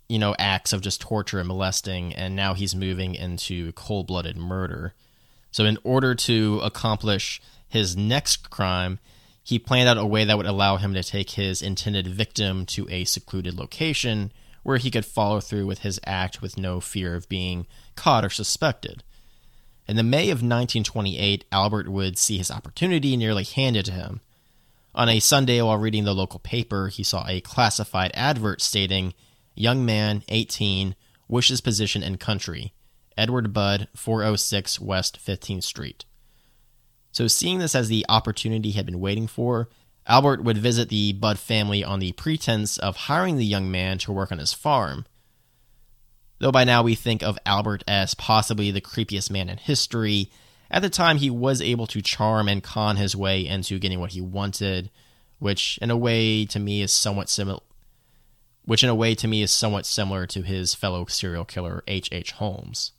[0.09, 4.37] you know, acts of just torture and molesting, and now he's moving into cold blooded
[4.37, 4.95] murder.
[5.51, 8.99] So, in order to accomplish his next crime,
[9.43, 12.89] he planned out a way that would allow him to take his intended victim to
[12.89, 17.29] a secluded location where he could follow through with his act with no fear of
[17.29, 19.05] being caught or suspected.
[19.87, 24.21] In the May of 1928, Albert would see his opportunity nearly handed to him.
[24.95, 29.13] On a Sunday, while reading the local paper, he saw a classified advert stating,
[29.55, 30.95] Young man, 18,
[31.29, 32.73] wishes position in country.
[33.17, 36.05] Edward Budd, 406 West 15th Street.
[37.13, 39.69] So, seeing this as the opportunity he had been waiting for,
[40.07, 44.13] Albert would visit the Budd family on the pretense of hiring the young man to
[44.13, 45.07] work on his farm.
[46.39, 50.31] Though by now we think of Albert as possibly the creepiest man in history,
[50.71, 54.13] at the time he was able to charm and con his way into getting what
[54.13, 54.91] he wanted,
[55.39, 57.61] which in a way to me is somewhat similar
[58.65, 62.09] which in a way to me is somewhat similar to his fellow serial killer H.
[62.13, 62.33] H.
[62.33, 62.93] Holmes.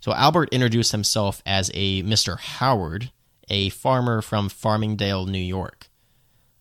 [0.00, 2.38] So Albert introduced himself as a Mr.
[2.38, 3.12] Howard,
[3.48, 5.88] a farmer from Farmingdale, New York.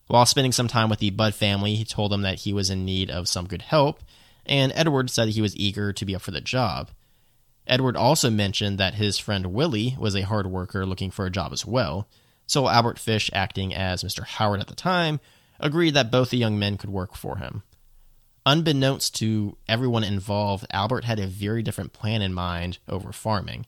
[0.08, 2.86] While spending some time with the Budd family, he told them that he was in
[2.86, 4.02] need of some good help,
[4.46, 6.92] and Edward said he was eager to be up for the job.
[7.68, 11.54] Edward also mentioned that his friend Willie was a hard worker looking for a job
[11.54, 12.08] as well,
[12.48, 14.26] so Albert Fish, acting as Mr.
[14.26, 15.20] Howard at the time,
[15.60, 17.64] agreed that both the young men could work for him.
[18.46, 23.68] Unbeknownst to everyone involved, Albert had a very different plan in mind over farming,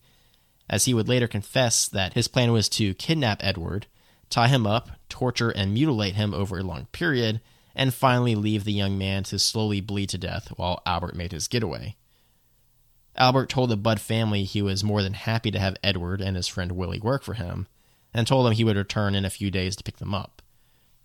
[0.70, 3.86] as he would later confess that his plan was to kidnap Edward,
[4.30, 7.40] tie him up, torture and mutilate him over a long period,
[7.76, 11.48] and finally leave the young man to slowly bleed to death while Albert made his
[11.48, 11.96] getaway.
[13.16, 16.48] Albert told the Budd family he was more than happy to have Edward and his
[16.48, 17.68] friend Willie work for him,
[18.14, 20.42] and told them he would return in a few days to pick them up.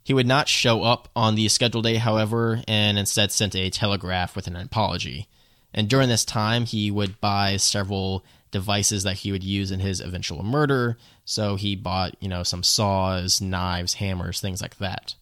[0.05, 4.35] He would not show up on the scheduled day, however, and instead sent a telegraph
[4.35, 5.29] with an apology.
[5.75, 10.01] And during this time, he would buy several devices that he would use in his
[10.01, 10.97] eventual murder.
[11.27, 15.15] So he bought, you know, some saws, knives, hammers, things like that.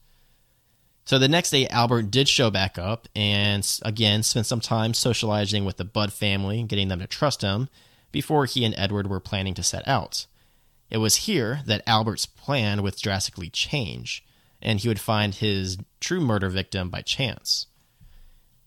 [1.07, 5.65] So the next day, Albert did show back up and again spent some time socializing
[5.65, 7.69] with the Budd family, getting them to trust him
[8.11, 10.27] before he and Edward were planning to set out.
[10.91, 14.25] It was here that Albert's plan would drastically change
[14.61, 17.67] and he would find his true murder victim by chance.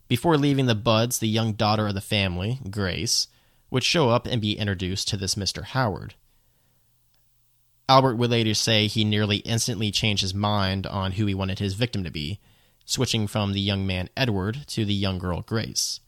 [0.08, 3.28] Before leaving the Budds, the young daughter of the family, Grace,
[3.70, 5.64] would show up and be introduced to this Mr.
[5.64, 6.16] Howard.
[7.90, 11.74] Albert would later say he nearly instantly changed his mind on who he wanted his
[11.74, 12.40] victim to be,
[12.86, 16.00] switching from the young man Edward to the young girl Grace.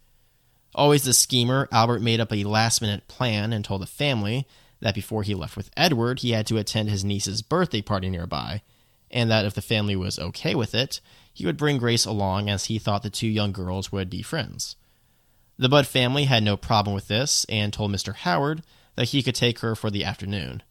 [0.76, 4.48] Always the schemer, Albert made up a last minute plan and told the family
[4.80, 8.62] that before he left with Edward, he had to attend his niece's birthday party nearby,
[9.10, 11.02] and that if the family was okay with it,
[11.34, 14.76] he would bring Grace along as he thought the two young girls would be friends.
[15.58, 18.14] The Budd family had no problem with this and told Mr.
[18.14, 18.62] Howard
[18.96, 20.62] that he could take her for the afternoon.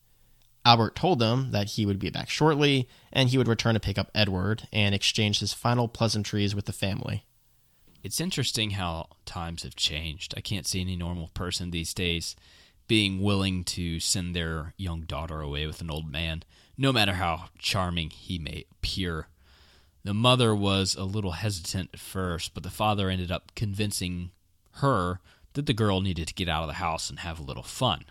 [0.70, 3.98] Albert told them that he would be back shortly and he would return to pick
[3.98, 7.24] up Edward and exchange his final pleasantries with the family.
[8.04, 10.32] It's interesting how times have changed.
[10.36, 12.36] I can't see any normal person these days
[12.86, 16.44] being willing to send their young daughter away with an old man
[16.78, 19.26] no matter how charming he may appear.
[20.04, 24.30] The mother was a little hesitant at first, but the father ended up convincing
[24.74, 25.18] her
[25.54, 28.04] that the girl needed to get out of the house and have a little fun.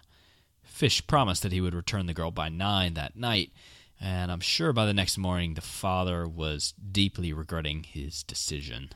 [0.80, 3.52] Fish promised that he would return the girl by nine that night,
[4.00, 8.92] and I'm sure by the next morning the father was deeply regretting his decision.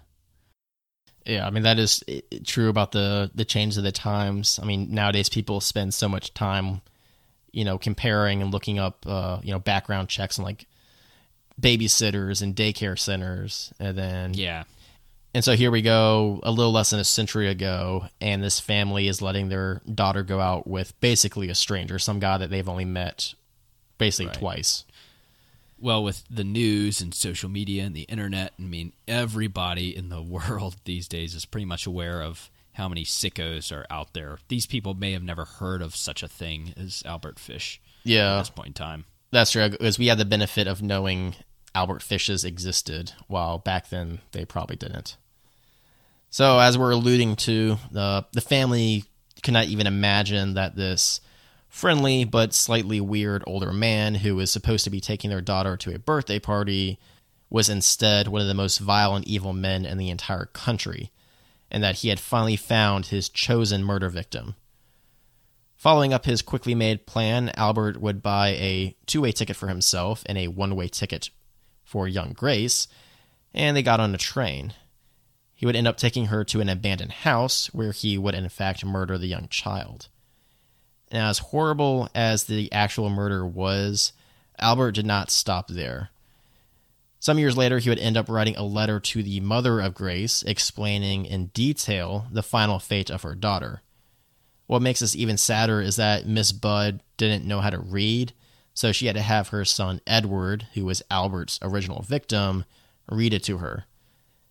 [1.26, 2.02] Yeah, I mean that is
[2.46, 4.60] true about the the change of the times.
[4.62, 6.82] I mean nowadays people spend so much time
[7.54, 10.65] you know, comparing and looking up, uh, you know, background checks and like
[11.62, 14.63] babysitters and daycare centers, and then yeah.
[15.34, 19.08] And so here we go, a little less than a century ago, and this family
[19.08, 22.86] is letting their daughter go out with basically a stranger, some guy that they've only
[22.86, 23.34] met
[23.98, 24.38] basically right.
[24.38, 24.86] twice.
[25.80, 30.22] Well, with the news and social media and the internet, I mean, everybody in the
[30.22, 34.38] world these days is pretty much aware of how many sickos are out there.
[34.48, 37.82] These people may have never heard of such a thing as Albert Fish.
[38.04, 39.69] Yeah, at this point in time, that's true.
[39.69, 41.36] Because we had the benefit of knowing
[41.74, 45.17] Albert Fishes existed, while back then they probably didn't.
[46.34, 49.04] So, as we're alluding to, the the family
[49.43, 51.22] cannot even imagine that this
[51.69, 55.93] friendly but slightly weird older man who was supposed to be taking their daughter to
[55.93, 56.98] a birthday party
[57.52, 61.12] was instead one of the most vile and evil men in the entire country
[61.69, 64.56] and that he had finally found his chosen murder victim.
[65.76, 70.24] Following up his quickly made plan, Albert would buy a two way ticket for himself
[70.26, 71.30] and a one way ticket
[71.84, 72.88] for young Grace,
[73.54, 74.74] and they got on a train.
[75.63, 78.84] He would end up taking her to an abandoned house where he would, in fact,
[78.84, 80.10] murder the young child.
[81.10, 84.12] Now, as horrible as the actual murder was,
[84.60, 86.10] Albert did not stop there.
[87.21, 90.43] Some years later, he would end up writing a letter to the mother of Grace
[90.43, 93.84] explaining in detail the final fate of her daughter.
[94.67, 98.34] What makes this even sadder is that Miss Budd didn't know how to read,
[98.73, 102.65] so she had to have her son Edward, who was Albert's original victim,
[103.10, 103.86] read it to her.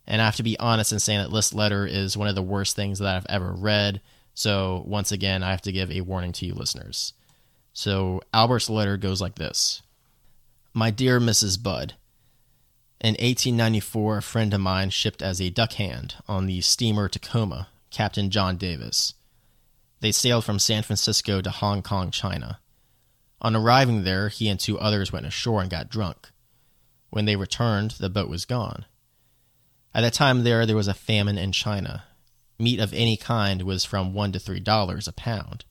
[0.05, 2.41] And I have to be honest in saying that List letter is one of the
[2.41, 4.01] worst things that I've ever read,
[4.33, 7.13] so once again, I have to give a warning to you listeners.
[7.71, 9.81] So Albert's letter goes like this
[10.73, 11.61] My dear Mrs.
[11.61, 11.93] Budd,
[13.03, 17.67] in 1894, a friend of mine shipped as a duck hand on the steamer Tacoma,
[17.91, 19.13] Captain John Davis.
[19.99, 22.59] They sailed from San Francisco to Hong Kong, China.
[23.41, 26.29] On arriving there, he and two others went ashore and got drunk.
[27.09, 28.85] When they returned, the boat was gone.
[29.93, 32.05] At that time there, there was a famine in China.
[32.57, 35.65] Meat of any kind was from one to three dollars a pound.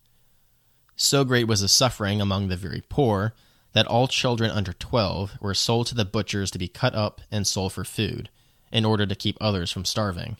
[0.94, 3.35] So great was the suffering among the very poor
[3.72, 7.46] that all children under twelve were sold to the butchers to be cut up and
[7.46, 8.28] sold for food,
[8.70, 10.37] in order to keep others from starving.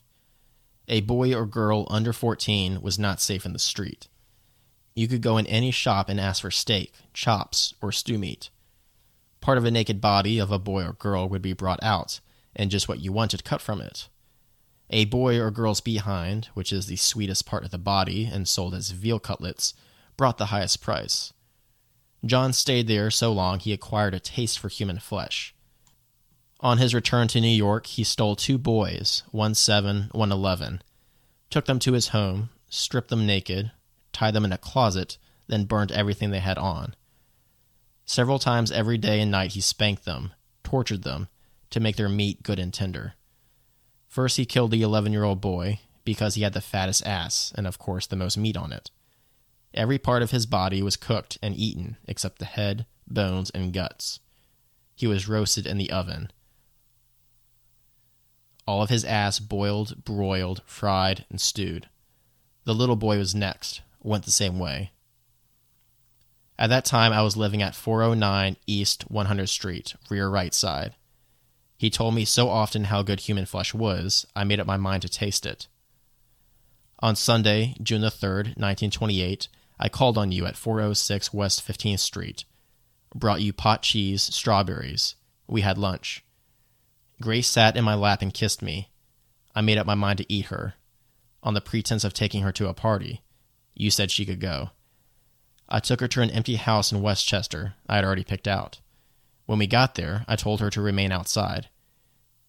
[0.89, 4.09] A boy or girl under 14 was not safe in the street.
[4.95, 8.51] You could go in any shop and ask for steak, chops, or stew meat.
[9.41, 12.21] Part of a naked body of a boy or girl would be brought out,
[12.55, 14.09] and just what you wanted cut from it.
[14.91, 18.75] A boy or girl's behind, which is the sweetest part of the body and sold
[18.75, 19.75] as veal cutlets,
[20.17, 21.33] brought the highest price.
[22.25, 25.55] John stayed there so long he acquired a taste for human flesh.
[26.61, 30.83] On his return to New York, he stole two boys, one seven, one eleven,
[31.51, 33.73] took them to his home, stripped them naked,
[34.13, 36.95] tied them in a closet, then burned everything they had on.
[38.05, 41.29] Several times every day and night he spanked them, tortured them,
[41.73, 43.15] to make their meat good and tender.
[44.09, 47.67] First, he killed the 11 year old boy because he had the fattest ass and,
[47.67, 48.91] of course, the most meat on it.
[49.75, 54.21] Every part of his body was cooked and eaten except the head, bones, and guts.
[54.95, 56.31] He was roasted in the oven
[58.67, 61.89] all of his ass boiled, broiled, fried, and stewed.
[62.65, 64.93] The little boy was next, went the same way.
[66.59, 70.95] At that time, I was living at 409 East 100th Street, rear right side.
[71.83, 75.03] He told me so often how good human flesh was, I made up my mind
[75.03, 75.67] to taste it.
[77.01, 79.49] On Sunday, June the 3rd, 1928,
[79.81, 82.45] I called on you at 406 West 15th Street.
[83.17, 85.17] Brought you pot cheese, strawberries.
[85.49, 86.25] We had lunch.
[87.21, 88.91] Grace sat in my lap and kissed me.
[89.53, 90.75] I made up my mind to eat her.
[91.43, 93.23] On the pretense of taking her to a party.
[93.75, 94.71] You said she could go.
[95.69, 98.79] I took her to an empty house in Westchester I had already picked out.
[99.47, 101.69] When we got there, I told her to remain outside.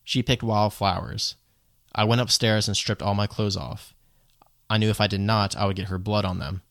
[0.03, 1.35] She picked wildflowers.
[1.95, 3.93] I went upstairs and stripped all my clothes off.
[4.69, 6.61] I knew if I did not, I would get her blood on them.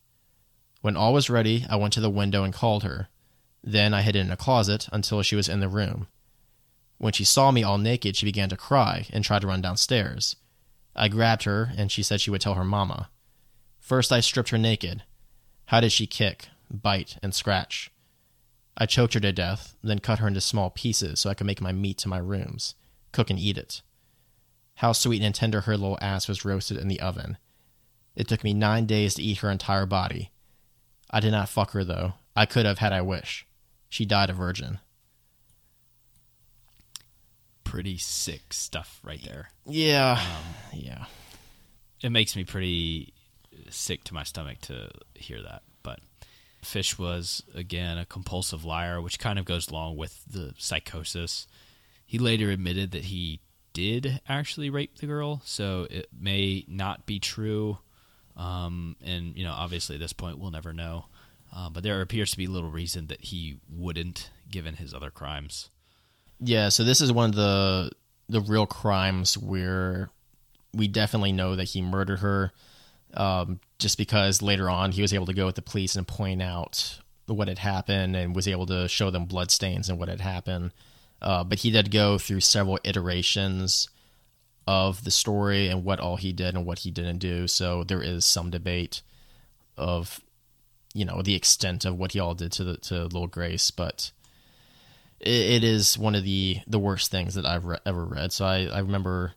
[0.81, 3.07] When all was ready, I went to the window and called her.
[3.63, 6.07] Then I hid in a closet until she was in the room.
[6.97, 10.35] When she saw me all naked, she began to cry and tried to run downstairs.
[10.95, 13.09] I grabbed her, and she said she would tell her mamma.
[13.79, 15.03] First, I stripped her naked.
[15.65, 17.89] How did she kick, bite, and scratch?
[18.77, 21.61] I choked her to death, then cut her into small pieces so I could make
[21.61, 22.75] my meat to my rooms,
[23.13, 23.81] cook and eat it.
[24.75, 27.37] How sweet and tender her little ass was roasted in the oven.
[28.15, 30.31] It took me nine days to eat her entire body.
[31.09, 32.13] I did not fuck her, though.
[32.35, 33.47] I could have had I wish.
[33.87, 34.79] She died a virgin
[37.73, 39.49] pretty sick stuff right there.
[39.65, 40.19] Yeah.
[40.21, 41.05] Um, yeah.
[42.03, 43.15] It makes me pretty
[43.71, 45.63] sick to my stomach to hear that.
[45.81, 45.99] But
[46.63, 51.47] Fish was, again, a compulsive liar, which kind of goes along with the psychosis.
[52.13, 53.39] He later admitted that he
[53.73, 57.79] did actually rape the girl, so it may not be true.
[58.37, 61.05] Um, and, you know, obviously at this point we'll never know.
[61.51, 65.71] Uh, but there appears to be little reason that he wouldn't, given his other crimes.
[66.39, 67.89] Yeah, so this is one of the
[68.29, 70.11] the real crimes where
[70.71, 72.51] we definitely know that he murdered her.
[73.15, 76.43] Um, just because later on he was able to go with the police and point
[76.43, 80.73] out what had happened and was able to show them bloodstains and what had happened.
[81.23, 83.87] Uh, but he did go through several iterations
[84.67, 87.47] of the story and what all he did and what he didn't do.
[87.47, 89.01] So there is some debate
[89.77, 90.19] of,
[90.93, 93.71] you know, the extent of what he all did to the to little Grace.
[93.71, 94.11] But
[95.19, 98.31] it, it is one of the the worst things that I've re- ever read.
[98.31, 99.33] So I, I remember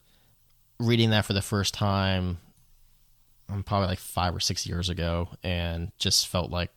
[0.78, 2.38] reading that for the first time
[3.48, 6.70] um, probably like five or six years ago, and just felt like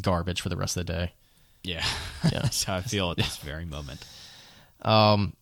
[0.00, 1.12] garbage for the rest of the day.
[1.62, 1.84] Yeah,
[2.24, 2.30] yeah.
[2.42, 4.04] that's how I feel at this very moment.
[4.82, 5.34] Um,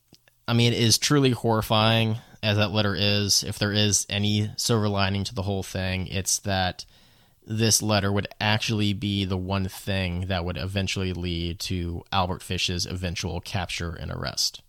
[0.47, 3.43] I mean, it is truly horrifying as that letter is.
[3.43, 6.85] If there is any silver lining to the whole thing, it's that
[7.47, 12.87] this letter would actually be the one thing that would eventually lead to Albert Fish's
[12.87, 14.63] eventual capture and arrest.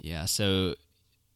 [0.00, 0.74] Yeah, so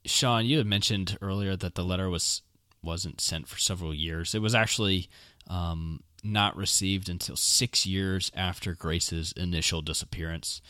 [0.05, 2.42] Sean, you had mentioned earlier that the letter was
[2.82, 4.34] wasn't sent for several years.
[4.34, 5.09] It was actually
[5.49, 10.62] um, not received until six years after Grace's initial disappearance,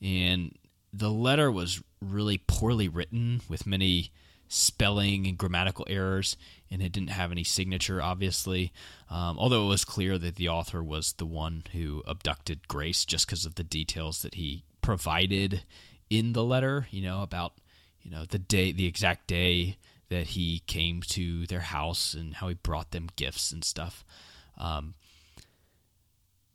[0.00, 0.56] and
[0.92, 4.10] the letter was really poorly written with many
[4.48, 6.36] spelling and grammatical errors,
[6.70, 8.72] and it didn't have any signature, obviously.
[9.08, 13.26] Um, although it was clear that the author was the one who abducted Grace just
[13.26, 15.62] because of the details that he provided
[16.10, 17.54] in the letter, you know, about
[18.02, 19.76] you know the day, the exact day
[20.08, 24.04] that he came to their house and how he brought them gifts and stuff.
[24.58, 24.94] Um,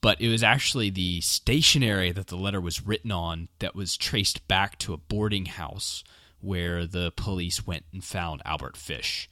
[0.06, 4.48] but it was actually the stationery that the letter was written on that was traced
[4.48, 6.04] back to a boarding house
[6.40, 9.28] where the police went and found Albert Fish.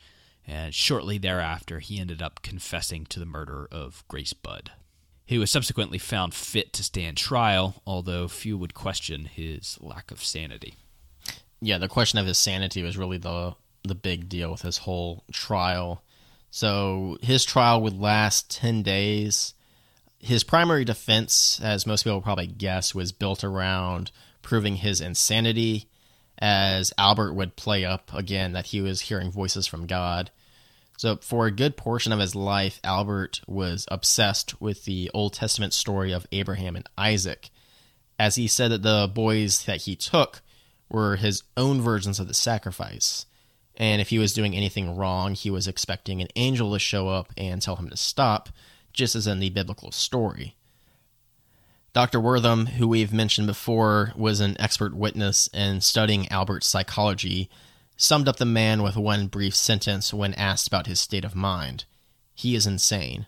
[0.47, 4.71] And shortly thereafter, he ended up confessing to the murder of Grace Budd.
[5.27, 10.23] He was subsequently found fit to stand trial, although few would question his lack of
[10.23, 10.73] sanity.
[11.61, 13.53] Yeah, the question of his sanity was really the
[13.83, 16.01] the big deal with his whole trial.
[16.49, 19.53] So his trial would last 10 days
[20.23, 24.11] his primary defense, as most people probably guess, was built around
[24.41, 25.89] proving his insanity,
[26.39, 30.31] as Albert would play up again that he was hearing voices from God.
[30.97, 35.73] So, for a good portion of his life, Albert was obsessed with the Old Testament
[35.73, 37.49] story of Abraham and Isaac,
[38.17, 40.41] as he said that the boys that he took
[40.89, 43.25] were his own versions of the sacrifice.
[43.75, 47.33] And if he was doing anything wrong, he was expecting an angel to show up
[47.35, 48.49] and tell him to stop
[48.93, 50.55] just as in the biblical story.
[51.93, 52.19] Dr.
[52.19, 57.49] Wertham, who we've mentioned before, was an expert witness in studying Albert's psychology,
[57.97, 61.85] summed up the man with one brief sentence when asked about his state of mind
[62.33, 63.27] He is insane.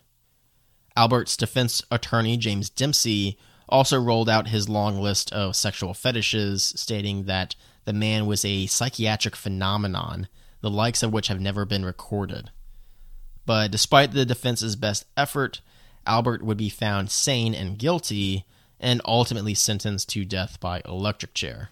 [0.96, 3.38] Albert's defense attorney, James Dempsey,
[3.68, 7.54] also rolled out his long list of sexual fetishes, stating that
[7.84, 10.28] the man was a psychiatric phenomenon,
[10.60, 12.50] the likes of which have never been recorded.
[13.46, 15.60] But despite the defense's best effort,
[16.04, 18.44] Albert would be found sane and guilty
[18.78, 21.70] and ultimately sentenced to death by electric chair.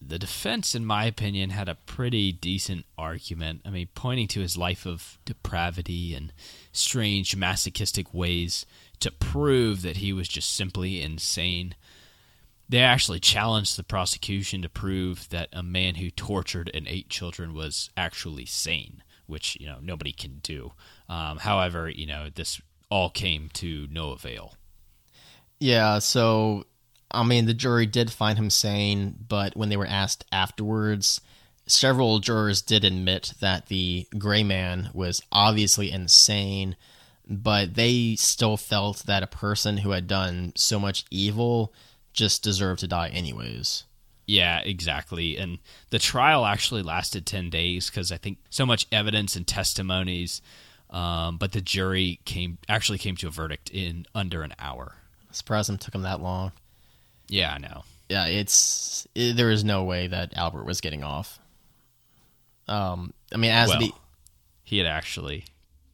[0.00, 3.62] The defense, in my opinion, had a pretty decent argument.
[3.64, 6.32] I mean, pointing to his life of depravity and
[6.72, 8.66] strange masochistic ways
[9.00, 11.74] to prove that he was just simply insane.
[12.68, 17.54] They actually challenged the prosecution to prove that a man who tortured and ate children
[17.54, 20.72] was actually sane which you know nobody can do.
[21.08, 22.60] Um, however, you know this
[22.90, 24.54] all came to no avail.
[25.60, 26.64] Yeah, so
[27.10, 31.20] I mean the jury did find him sane, but when they were asked afterwards,
[31.66, 36.76] several jurors did admit that the gray man was obviously insane,
[37.28, 41.72] but they still felt that a person who had done so much evil
[42.12, 43.84] just deserved to die anyways.
[44.26, 45.36] Yeah, exactly.
[45.36, 45.58] And
[45.90, 50.40] the trial actually lasted 10 days because I think so much evidence and testimonies.
[50.90, 54.94] Um, but the jury came actually came to a verdict in under an hour.
[55.32, 56.52] Surprised them took them that long.
[57.28, 57.84] Yeah, I know.
[58.08, 61.38] Yeah, it's it, there is no way that Albert was getting off.
[62.68, 63.92] Um, I mean, as well, the
[64.62, 65.46] he had actually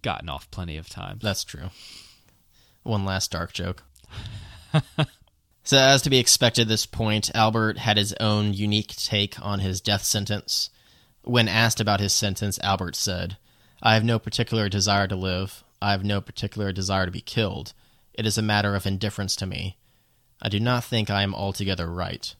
[0.02, 1.22] gotten off plenty of times.
[1.22, 1.70] That's true.
[2.82, 3.82] One last dark joke.
[5.70, 9.60] So, as to be expected at this point, Albert had his own unique take on
[9.60, 10.68] his death sentence.
[11.22, 13.36] When asked about his sentence, Albert said,
[13.80, 15.62] I have no particular desire to live.
[15.80, 17.72] I have no particular desire to be killed.
[18.12, 19.78] It is a matter of indifference to me.
[20.42, 22.34] I do not think I am altogether right.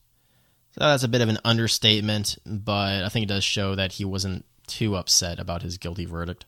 [0.72, 4.04] So that's a bit of an understatement, but I think it does show that he
[4.04, 6.46] wasn't too upset about his guilty verdict.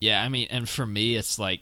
[0.00, 1.60] Yeah, I mean, and for me, it's like,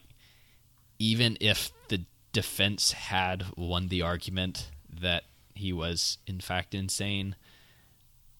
[0.97, 2.03] even if the
[2.37, 5.23] defense had won the argument that
[5.55, 7.35] he was in fact insane.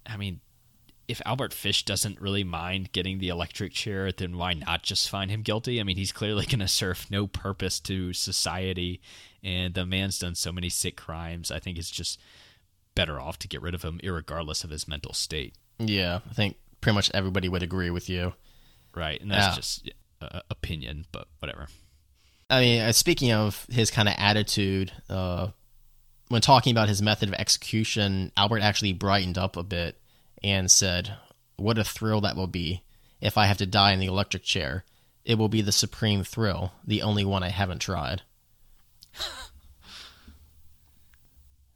[0.05, 0.39] I mean,
[1.07, 5.31] if Albert Fish doesn't really mind getting the electric chair, then why not just find
[5.31, 5.79] him guilty?
[5.79, 9.01] I mean, he's clearly going to serve no purpose to society,
[9.41, 11.49] and the man's done so many sick crimes.
[11.49, 12.19] I think it's just
[12.93, 15.55] better off to get rid of him, regardless of his mental state.
[15.79, 18.35] Yeah, I think pretty much everybody would agree with you.
[18.93, 19.55] Right, and that's yeah.
[19.55, 19.91] just
[20.21, 21.67] uh, opinion, but whatever.
[22.49, 25.49] I mean, uh, speaking of his kind of attitude, uh,
[26.29, 29.97] when talking about his method of execution, Albert actually brightened up a bit
[30.43, 31.13] and said,
[31.57, 32.83] "What a thrill that will be!
[33.21, 34.83] if I have to die in the electric chair.
[35.25, 38.21] It will be the supreme thrill, the only one I haven't tried.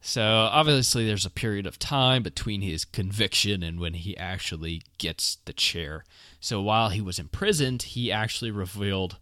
[0.04, 5.36] So obviously, there's a period of time between his conviction and when he actually gets
[5.44, 6.04] the chair.
[6.40, 9.18] So while he was imprisoned, he actually revealed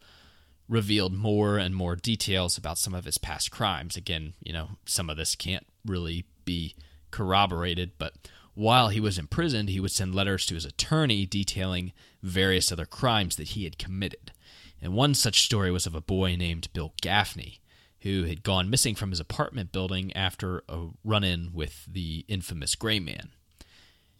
[0.71, 3.97] revealed more and more details about some of his past crimes.
[3.97, 6.77] Again, you know, some of this can't really be
[7.11, 8.14] corroborated, but
[8.55, 11.93] while he was imprisoned, he would send letters to his attorney detailing
[12.23, 14.33] various other crimes that he had committed.
[14.81, 17.61] And one such story was of a boy named Bill Gaffney
[18.03, 22.75] who had gone missing from his apartment building after a run in with the infamous
[22.75, 23.31] Gray Man.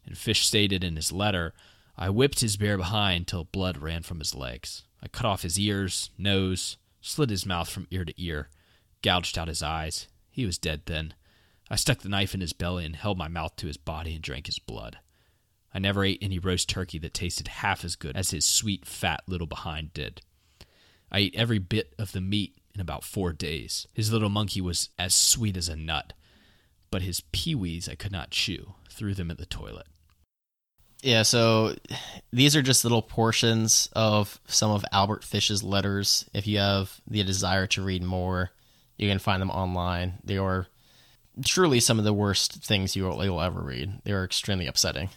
[0.05, 1.55] And Fish stated in his letter,
[1.97, 4.85] I whipped his bare behind till blood ran from his legs.
[5.03, 8.49] I cut off his ears, nose, slit his mouth from ear to ear,
[9.03, 10.09] gouged out his eyes.
[10.31, 11.15] He was dead then.
[11.71, 14.23] I stuck the knife in his belly and held my mouth to his body and
[14.23, 14.99] drank his blood.
[15.73, 19.23] I never ate any roast turkey that tasted half as good as his sweet, fat
[19.27, 20.21] little behind did.
[21.13, 23.87] I ate every bit of the meat in about four days.
[23.95, 26.13] His little monkey was as sweet as a nut,
[26.91, 29.87] but his peewees I could not chew, threw them at the toilet.
[31.03, 31.75] Yeah, so
[32.33, 36.29] these are just little portions of some of Albert Fish's letters.
[36.35, 38.51] If you have the desire to read more,
[38.99, 40.19] you can find them online.
[40.25, 40.67] They are
[41.45, 44.03] truly some of the worst things you will, ever read.
[44.05, 45.09] They are extremely upsetting.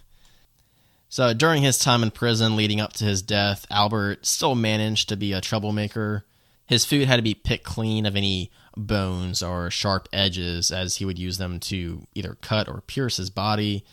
[1.10, 5.18] So during his time in prison leading up to his death, Albert still managed to
[5.18, 6.26] be a troublemaker
[6.66, 11.06] his food had to be picked clean of any bones or sharp edges, as he
[11.06, 13.84] would use them to either cut or pierce his body.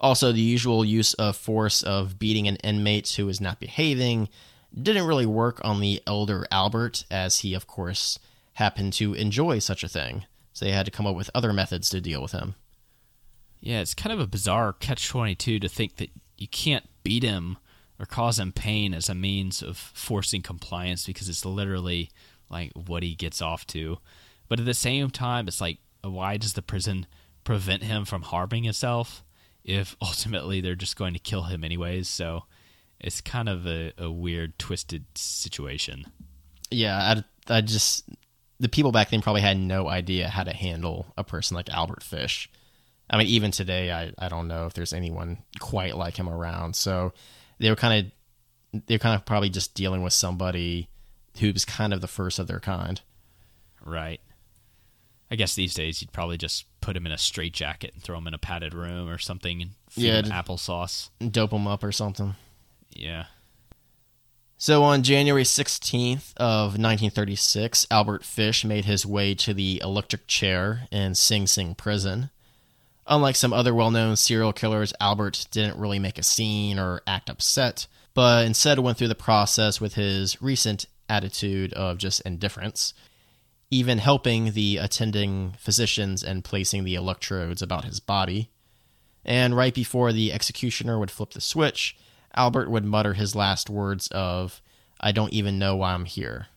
[0.00, 4.28] Also, the usual use of force of beating an inmate who is not behaving
[4.74, 8.18] didn't really work on the elder Albert, as he, of course,
[8.54, 10.24] happened to enjoy such a thing.
[10.52, 12.54] So they had to come up with other methods to deal with him.
[13.60, 17.58] Yeah, it's kind of a bizarre catch 22 to think that you can't beat him
[17.98, 22.10] or cause him pain as a means of forcing compliance because it's literally
[22.48, 23.98] like what he gets off to.
[24.48, 27.06] But at the same time, it's like, why does the prison
[27.44, 29.22] prevent him from harming himself
[29.64, 32.08] if ultimately they're just going to kill him anyways?
[32.08, 32.44] So
[32.98, 36.04] it's kind of a, a weird, twisted situation.
[36.70, 38.08] Yeah, I, I just
[38.60, 42.02] the people back then probably had no idea how to handle a person like Albert
[42.02, 42.48] Fish.
[43.08, 46.76] I mean, even today, I, I don't know if there's anyone quite like him around.
[46.76, 47.12] So
[47.58, 48.06] they were kind
[48.72, 50.88] of they're kind of probably just dealing with somebody
[51.40, 53.00] who was kind of the first of their kind.
[53.84, 54.20] Right.
[55.30, 58.26] I guess these days you'd probably just put him in a straitjacket and throw him
[58.26, 61.10] in a padded room or something and feed Yeah, him applesauce.
[61.18, 62.34] Dope him up or something.
[62.90, 63.26] Yeah.
[64.58, 70.86] So on January 16th of 1936, Albert Fish made his way to the electric chair
[70.90, 72.28] in Sing Sing prison.
[73.06, 77.86] Unlike some other well-known serial killers, Albert didn't really make a scene or act upset,
[78.12, 82.92] but instead went through the process with his recent attitude of just indifference,
[83.70, 88.50] even helping the attending physicians and placing the electrodes about his body.
[89.24, 91.96] And right before the executioner would flip the switch,
[92.34, 94.60] Albert would mutter his last words of,
[95.00, 96.46] I don't even know why I'm here.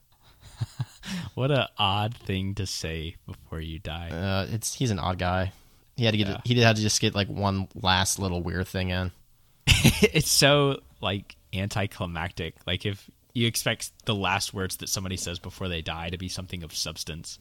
[1.34, 4.10] What a odd thing to say before you die.
[4.10, 5.52] Uh, it's he's an odd guy.
[5.98, 6.38] He had to get Yeah.
[6.46, 9.12] he had to just get like one last little weird thing in.
[9.68, 12.56] it's so like anticlimactic.
[12.66, 16.30] Like if you expect the last words that somebody says before they die to be
[16.30, 17.40] something of substance,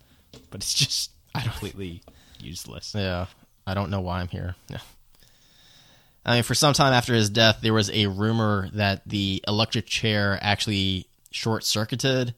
[0.50, 2.02] but it's just completely
[2.40, 2.94] useless.
[2.94, 3.26] Yeah,
[3.66, 4.54] I don't know why I'm here.
[4.68, 4.78] Yeah.
[6.24, 9.86] I mean, for some time after his death, there was a rumor that the electric
[9.86, 12.34] chair actually short circuited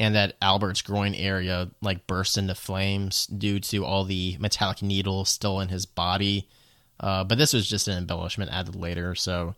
[0.00, 5.28] and that Albert's groin area like burst into flames due to all the metallic needles
[5.28, 6.48] still in his body.
[6.98, 9.14] Uh, but this was just an embellishment added later.
[9.14, 9.54] So,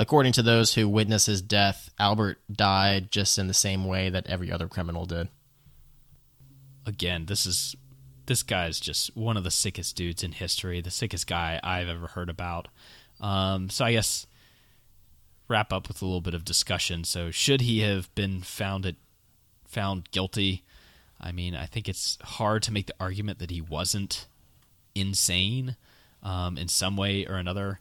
[0.00, 4.26] according to those who witnessed his death, Albert died just in the same way that
[4.26, 5.28] every other criminal did.
[6.86, 7.76] Again, this is
[8.24, 12.06] this guy's just one of the sickest dudes in history, the sickest guy I've ever
[12.06, 12.68] heard about.
[13.20, 14.26] Um, so I guess
[15.48, 17.04] wrap up with a little bit of discussion.
[17.04, 18.96] So should he have been found it,
[19.66, 20.64] found guilty?
[21.20, 24.28] I mean, I think it's hard to make the argument that he wasn't
[24.94, 25.76] insane
[26.22, 27.80] um, in some way or another.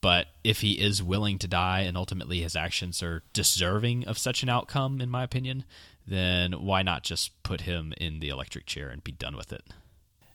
[0.00, 4.42] But if he is willing to die and ultimately his actions are deserving of such
[4.42, 5.64] an outcome, in my opinion,
[6.06, 9.64] then why not just put him in the electric chair and be done with it?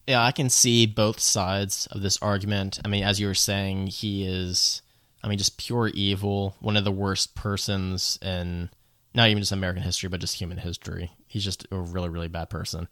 [0.08, 2.80] Yeah, I can see both sides of this argument.
[2.84, 4.82] I mean, as you were saying, he is,
[5.24, 8.70] I mean, just pure evil, one of the worst persons in
[9.14, 11.12] not even just American history, but just human history.
[11.28, 12.88] He's just a really, really bad person.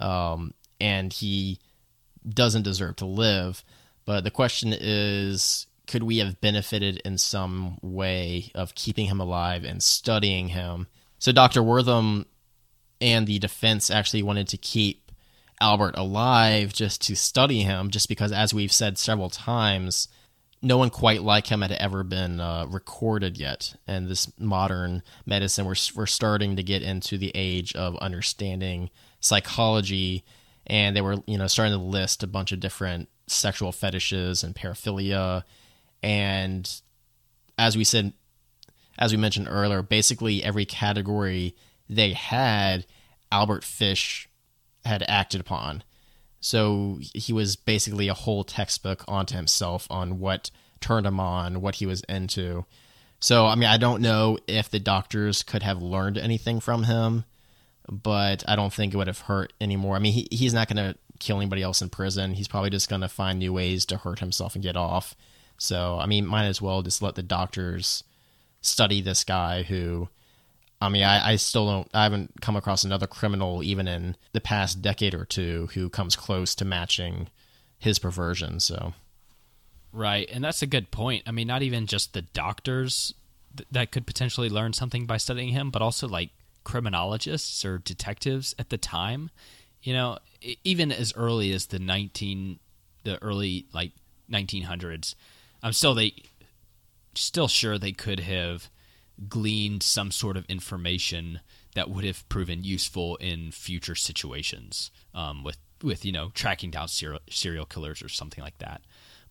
[0.00, 1.58] Um, and he
[2.28, 3.64] doesn't deserve to live.
[4.04, 9.62] But the question is could we have benefited in some way of keeping him alive
[9.62, 10.86] and studying him?
[11.18, 11.60] So Dr.
[11.60, 12.24] Wertham
[12.98, 15.12] and the defense actually wanted to keep
[15.60, 20.08] Albert alive just to study him, just because, as we've said several times,
[20.62, 23.74] no one quite like him had ever been uh, recorded yet.
[23.86, 28.88] And this modern medicine, we're, we're starting to get into the age of understanding
[29.20, 30.24] psychology,
[30.66, 34.54] and they were, you know, starting to list a bunch of different sexual fetishes and
[34.54, 35.44] paraphilia.
[36.02, 36.70] And
[37.58, 38.12] as we said,
[38.98, 41.56] as we mentioned earlier, basically every category
[41.88, 42.86] they had,
[43.30, 44.28] Albert Fish
[44.84, 45.82] had acted upon.
[46.40, 50.50] So he was basically a whole textbook onto himself on what
[50.80, 52.66] turned him on, what he was into.
[53.20, 57.24] So, I mean, I don't know if the doctors could have learned anything from him,
[57.88, 59.94] but I don't think it would have hurt anymore.
[59.94, 62.34] I mean, he, he's not going to kill anybody else in prison.
[62.34, 65.14] He's probably just going to find new ways to hurt himself and get off.
[65.58, 68.04] So, I mean, might as well just let the doctors
[68.60, 70.08] study this guy who
[70.82, 74.40] I mean, I, I still don't, I haven't come across another criminal, even in the
[74.40, 77.28] past decade or two, who comes close to matching
[77.78, 78.58] his perversion.
[78.58, 78.92] So,
[79.92, 80.28] right.
[80.32, 81.22] And that's a good point.
[81.24, 83.14] I mean, not even just the doctors
[83.56, 86.30] th- that could potentially learn something by studying him, but also like
[86.64, 89.30] criminologists or detectives at the time.
[89.82, 90.18] You know,
[90.64, 92.58] even as early as the 19,
[93.04, 93.92] the early like
[94.28, 95.14] 1900s,
[95.62, 96.14] I'm still, they,
[97.14, 98.68] still sure they could have
[99.28, 101.40] gleaned some sort of information
[101.74, 106.88] that would have proven useful in future situations um, with with you know tracking down
[106.88, 108.82] serial, serial killers or something like that.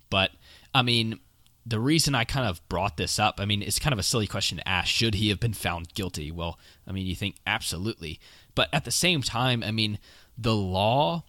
[0.10, 0.32] But
[0.74, 1.20] I mean,
[1.66, 4.28] the reason I kind of brought this up, I mean, it's kind of a silly
[4.28, 4.88] question to ask.
[4.88, 6.32] Should he have been found guilty?
[6.32, 8.20] Well, I mean, you think absolutely,
[8.56, 10.00] but at the same time, I mean,
[10.38, 11.24] the law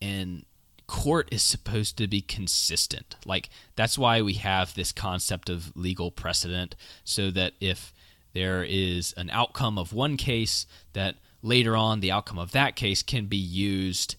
[0.00, 0.44] and
[0.92, 3.16] court is supposed to be consistent.
[3.24, 7.94] Like that's why we have this concept of legal precedent so that if
[8.34, 13.02] there is an outcome of one case that later on the outcome of that case
[13.02, 14.16] can be used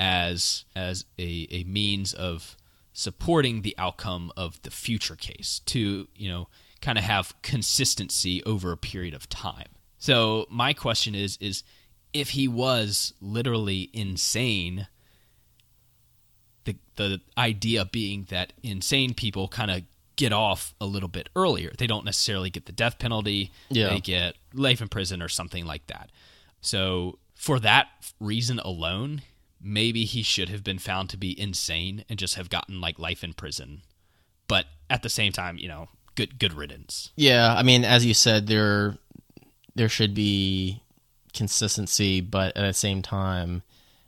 [0.00, 2.56] as as a, a means of
[2.92, 6.48] supporting the outcome of the future case to, you know,
[6.82, 9.68] kind of have consistency over a period of time.
[9.98, 11.62] So my question is is
[12.12, 14.88] if he was literally insane
[16.66, 19.82] the the idea being that insane people kind of
[20.16, 21.72] get off a little bit earlier.
[21.76, 23.52] They don't necessarily get the death penalty.
[23.68, 23.90] Yeah.
[23.90, 26.10] They get life in prison or something like that.
[26.60, 27.88] So for that
[28.18, 29.22] reason alone,
[29.60, 33.22] maybe he should have been found to be insane and just have gotten like life
[33.22, 33.82] in prison.
[34.48, 37.12] But at the same time, you know, good good riddance.
[37.14, 38.96] Yeah, I mean, as you said, there
[39.74, 40.82] there should be
[41.34, 43.62] consistency, but at the same time,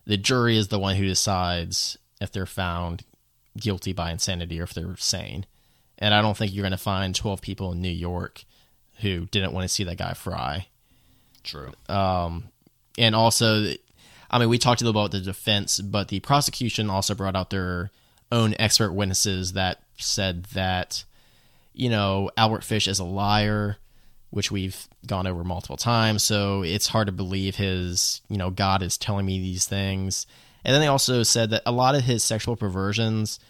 [0.06, 3.04] the jury is the one who decides if they're found
[3.56, 5.46] guilty by insanity or if they're sane.
[5.98, 8.44] And I don't think you're going to find 12 people in New York
[9.00, 10.66] who didn't want to see that guy fry.
[11.42, 11.72] True.
[11.88, 12.48] Um,
[12.96, 13.72] and also,
[14.30, 17.50] I mean, we talked a little about the defense, but the prosecution also brought out
[17.50, 17.90] their
[18.30, 21.04] own expert witnesses that said that,
[21.72, 23.76] you know, Albert Fish is a liar,
[24.30, 26.22] which we've gone over multiple times.
[26.22, 30.26] So it's hard to believe his, you know, God is telling me these things.
[30.68, 33.40] And then they also said that a lot of his sexual perversions,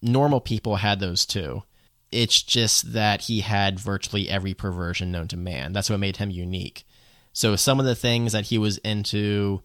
[0.00, 1.62] normal people had those too.
[2.10, 5.74] It's just that he had virtually every perversion known to man.
[5.74, 6.86] That's what made him unique.
[7.34, 9.60] So some of the things that he was into,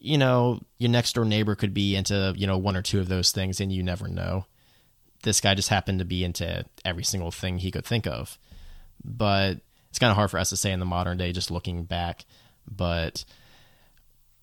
[0.00, 3.06] you know, your next door neighbor could be into, you know, one or two of
[3.06, 4.46] those things and you never know.
[5.22, 8.36] This guy just happened to be into every single thing he could think of.
[9.04, 11.84] But it's kind of hard for us to say in the modern day just looking
[11.84, 12.24] back.
[12.68, 13.24] But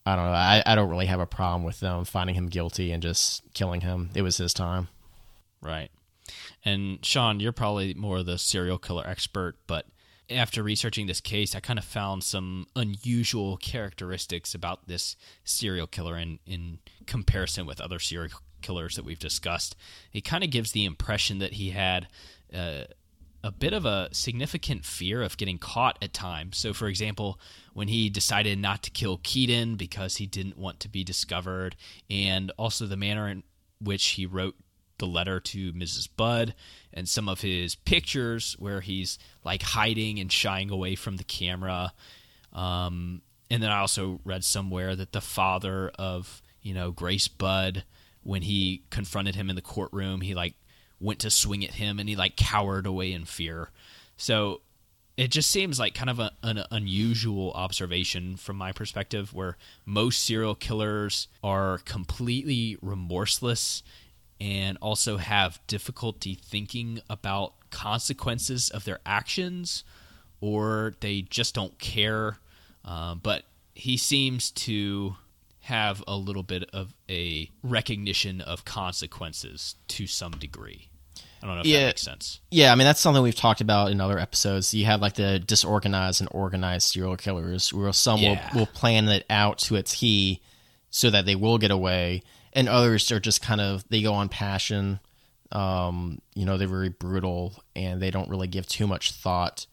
[0.05, 0.31] I don't know.
[0.31, 3.81] I, I don't really have a problem with them finding him guilty and just killing
[3.81, 4.09] him.
[4.15, 4.87] It was his time.
[5.61, 5.91] Right.
[6.63, 9.85] And Sean, you're probably more the serial killer expert, but
[10.29, 16.17] after researching this case, I kind of found some unusual characteristics about this serial killer
[16.17, 19.75] in, in comparison with other serial killers that we've discussed.
[20.13, 22.07] It kind of gives the impression that he had
[22.53, 22.83] uh,
[23.43, 26.57] a bit of a significant fear of getting caught at times.
[26.57, 27.39] So, for example,
[27.79, 31.77] when he decided not to kill Keaton because he didn't want to be discovered,
[32.09, 33.41] and also the manner in
[33.79, 34.57] which he wrote
[34.97, 36.09] the letter to Mrs.
[36.17, 36.55] Budd,
[36.93, 41.93] and some of his pictures where he's like hiding and shying away from the camera.
[42.51, 47.85] Um, and then I also read somewhere that the father of, you know, Grace Budd,
[48.23, 50.55] when he confronted him in the courtroom, he like
[50.99, 53.69] went to swing at him and he like cowered away in fear.
[54.17, 54.63] So
[55.19, 60.23] it just seems like kind of a, an unusual observation from my perspective where most
[60.23, 63.83] serial killers are completely remorseless
[64.39, 69.83] and also have difficulty thinking about consequences of their actions,
[70.39, 72.37] or they just don't care.
[72.85, 73.43] Uh, but
[73.75, 75.17] he seems to
[75.63, 80.88] have a little bit of a recognition of consequences to some degree.
[81.41, 81.79] I don't know if Yeah.
[81.81, 82.39] that makes sense.
[82.51, 84.73] Yeah, I mean that's something we've talked about in other episodes.
[84.73, 88.49] You have like the disorganized and organized serial killers, where some Yeah.
[88.53, 90.41] will will plan it out to a T,
[90.89, 92.23] so that they will get away,
[92.53, 94.99] and others are just kind of they go on passion.
[95.51, 99.65] Um, you know, they're very brutal and they don't really give too much thought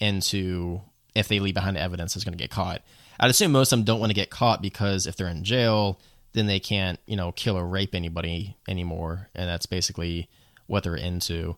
[0.00, 0.80] into
[1.14, 2.82] if they leave behind evidence is going to get caught.
[3.20, 6.00] I'd assume most of them don't want to get caught because if they're in jail,
[6.32, 10.28] then they can't, you know, kill or rape anybody anymore, and that's basically
[10.68, 11.56] what they're into.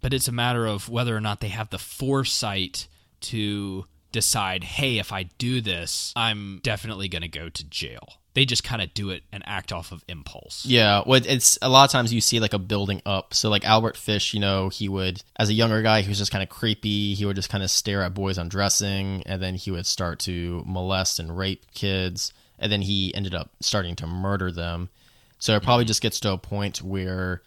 [0.00, 2.88] but it's a matter of whether or not they have the foresight
[3.20, 8.14] to decide, hey, if I do this, I'm definitely going to go to jail.
[8.34, 10.64] They just kind of do it and act off of impulse.
[10.66, 13.34] Yeah, well, it's a lot of times you see like a building up.
[13.34, 16.32] So like Albert Fish, you know, he would as a younger guy, he was just
[16.32, 17.14] kind of creepy.
[17.14, 20.62] He would just kind of stare at boys undressing, and then he would start to
[20.66, 24.88] molest and rape kids, and then he ended up starting to murder them.
[25.38, 25.88] So it probably mm-hmm.
[25.88, 27.42] just gets to a point where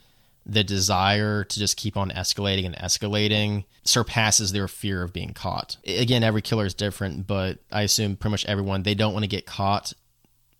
[0.45, 5.77] the desire to just keep on escalating and escalating surpasses their fear of being caught.
[5.87, 9.27] Again, every killer is different, but I assume pretty much everyone they don't want to
[9.29, 9.93] get caught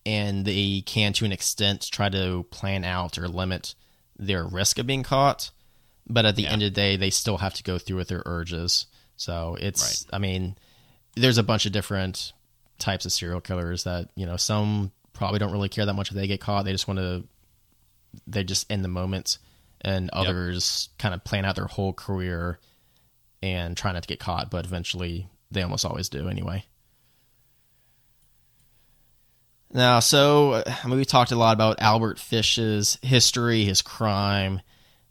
[0.06, 3.76] and they can to an extent try to plan out or limit
[4.18, 5.52] their risk of being caught
[6.08, 6.52] but at the Yeah.
[6.52, 8.86] end of the day they still have to go through with their urges
[9.18, 10.56] so it's i mean
[11.16, 12.32] there's a bunch of different
[12.78, 16.16] types of serial killers that you know some probably don't really care that much if
[16.16, 17.24] they get caught they just want to
[18.28, 19.38] they just in the moment
[19.86, 22.60] and others kind of plan out their whole career
[23.42, 26.66] and try not to get caught but eventually they almost always do anyway
[29.76, 34.62] Now, so uh, I mean, we talked a lot about Albert Fish's history, his crime.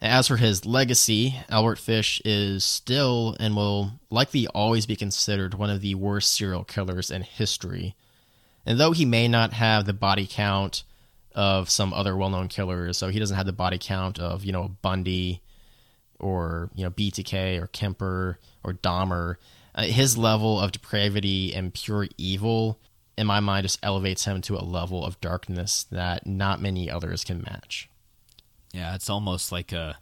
[0.00, 5.68] As for his legacy, Albert Fish is still and will likely always be considered one
[5.68, 7.94] of the worst serial killers in history.
[8.64, 10.82] And though he may not have the body count
[11.34, 14.76] of some other well-known killers, so he doesn't have the body count of you know
[14.82, 15.42] Bundy
[16.18, 19.36] or you know BTK or Kemper or Dahmer,
[19.74, 22.78] uh, his level of depravity and pure evil
[23.16, 27.24] in my mind just elevates him to a level of darkness that not many others
[27.24, 27.88] can match.
[28.72, 29.98] Yeah, it's almost like a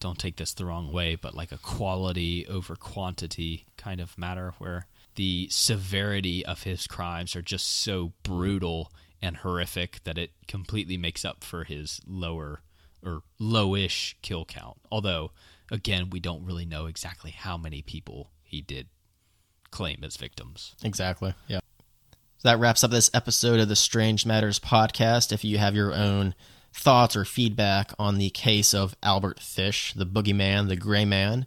[0.00, 4.54] don't take this the wrong way, but like a quality over quantity kind of matter
[4.58, 8.90] where the severity of his crimes are just so brutal
[9.22, 12.60] and horrific that it completely makes up for his lower
[13.04, 14.78] or lowish kill count.
[14.90, 15.30] Although
[15.70, 18.88] again, we don't really know exactly how many people he did
[19.70, 20.74] claim as victims.
[20.84, 21.34] Exactly.
[21.48, 21.60] Yeah.
[22.38, 25.32] So that wraps up this episode of the Strange Matters podcast.
[25.32, 26.34] If you have your own
[26.74, 31.46] thoughts or feedback on the case of Albert Fish, the boogeyman, the gray man,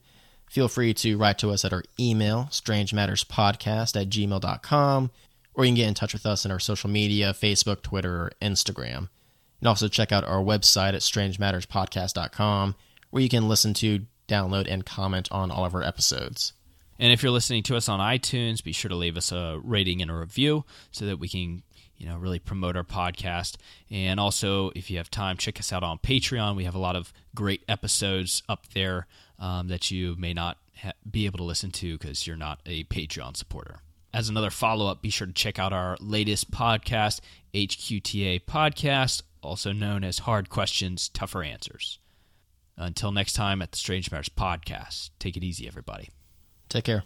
[0.49, 5.11] feel free to write to us at our email, strangematterspodcast at gmail.com,
[5.56, 8.32] or you can get in touch with us in our social media, Facebook, Twitter, or
[8.41, 9.10] Instagram.
[9.62, 12.76] And also check out our website at strangematterspodcast.com,
[13.10, 16.53] where you can listen to, download, and comment on all of our episodes.
[16.99, 20.01] And if you're listening to us on iTunes, be sure to leave us a rating
[20.01, 21.64] and a review so that we can,
[21.97, 23.58] you know, really promote our podcast.
[23.89, 26.56] And also, if you have time, check us out on Patreon.
[26.56, 29.08] We have a lot of great episodes up there
[29.39, 32.86] um, that you may not ha- be able to listen to because you're not a
[32.86, 33.80] Patreon supporter.
[34.16, 37.20] As another follow up, be sure to check out our latest podcast,
[37.53, 41.99] HQTA Podcast, also known as Hard Questions, Tougher Answers.
[42.78, 46.11] Until next time at the Strange Matters Podcast, take it easy, everybody.
[46.70, 47.03] Take care.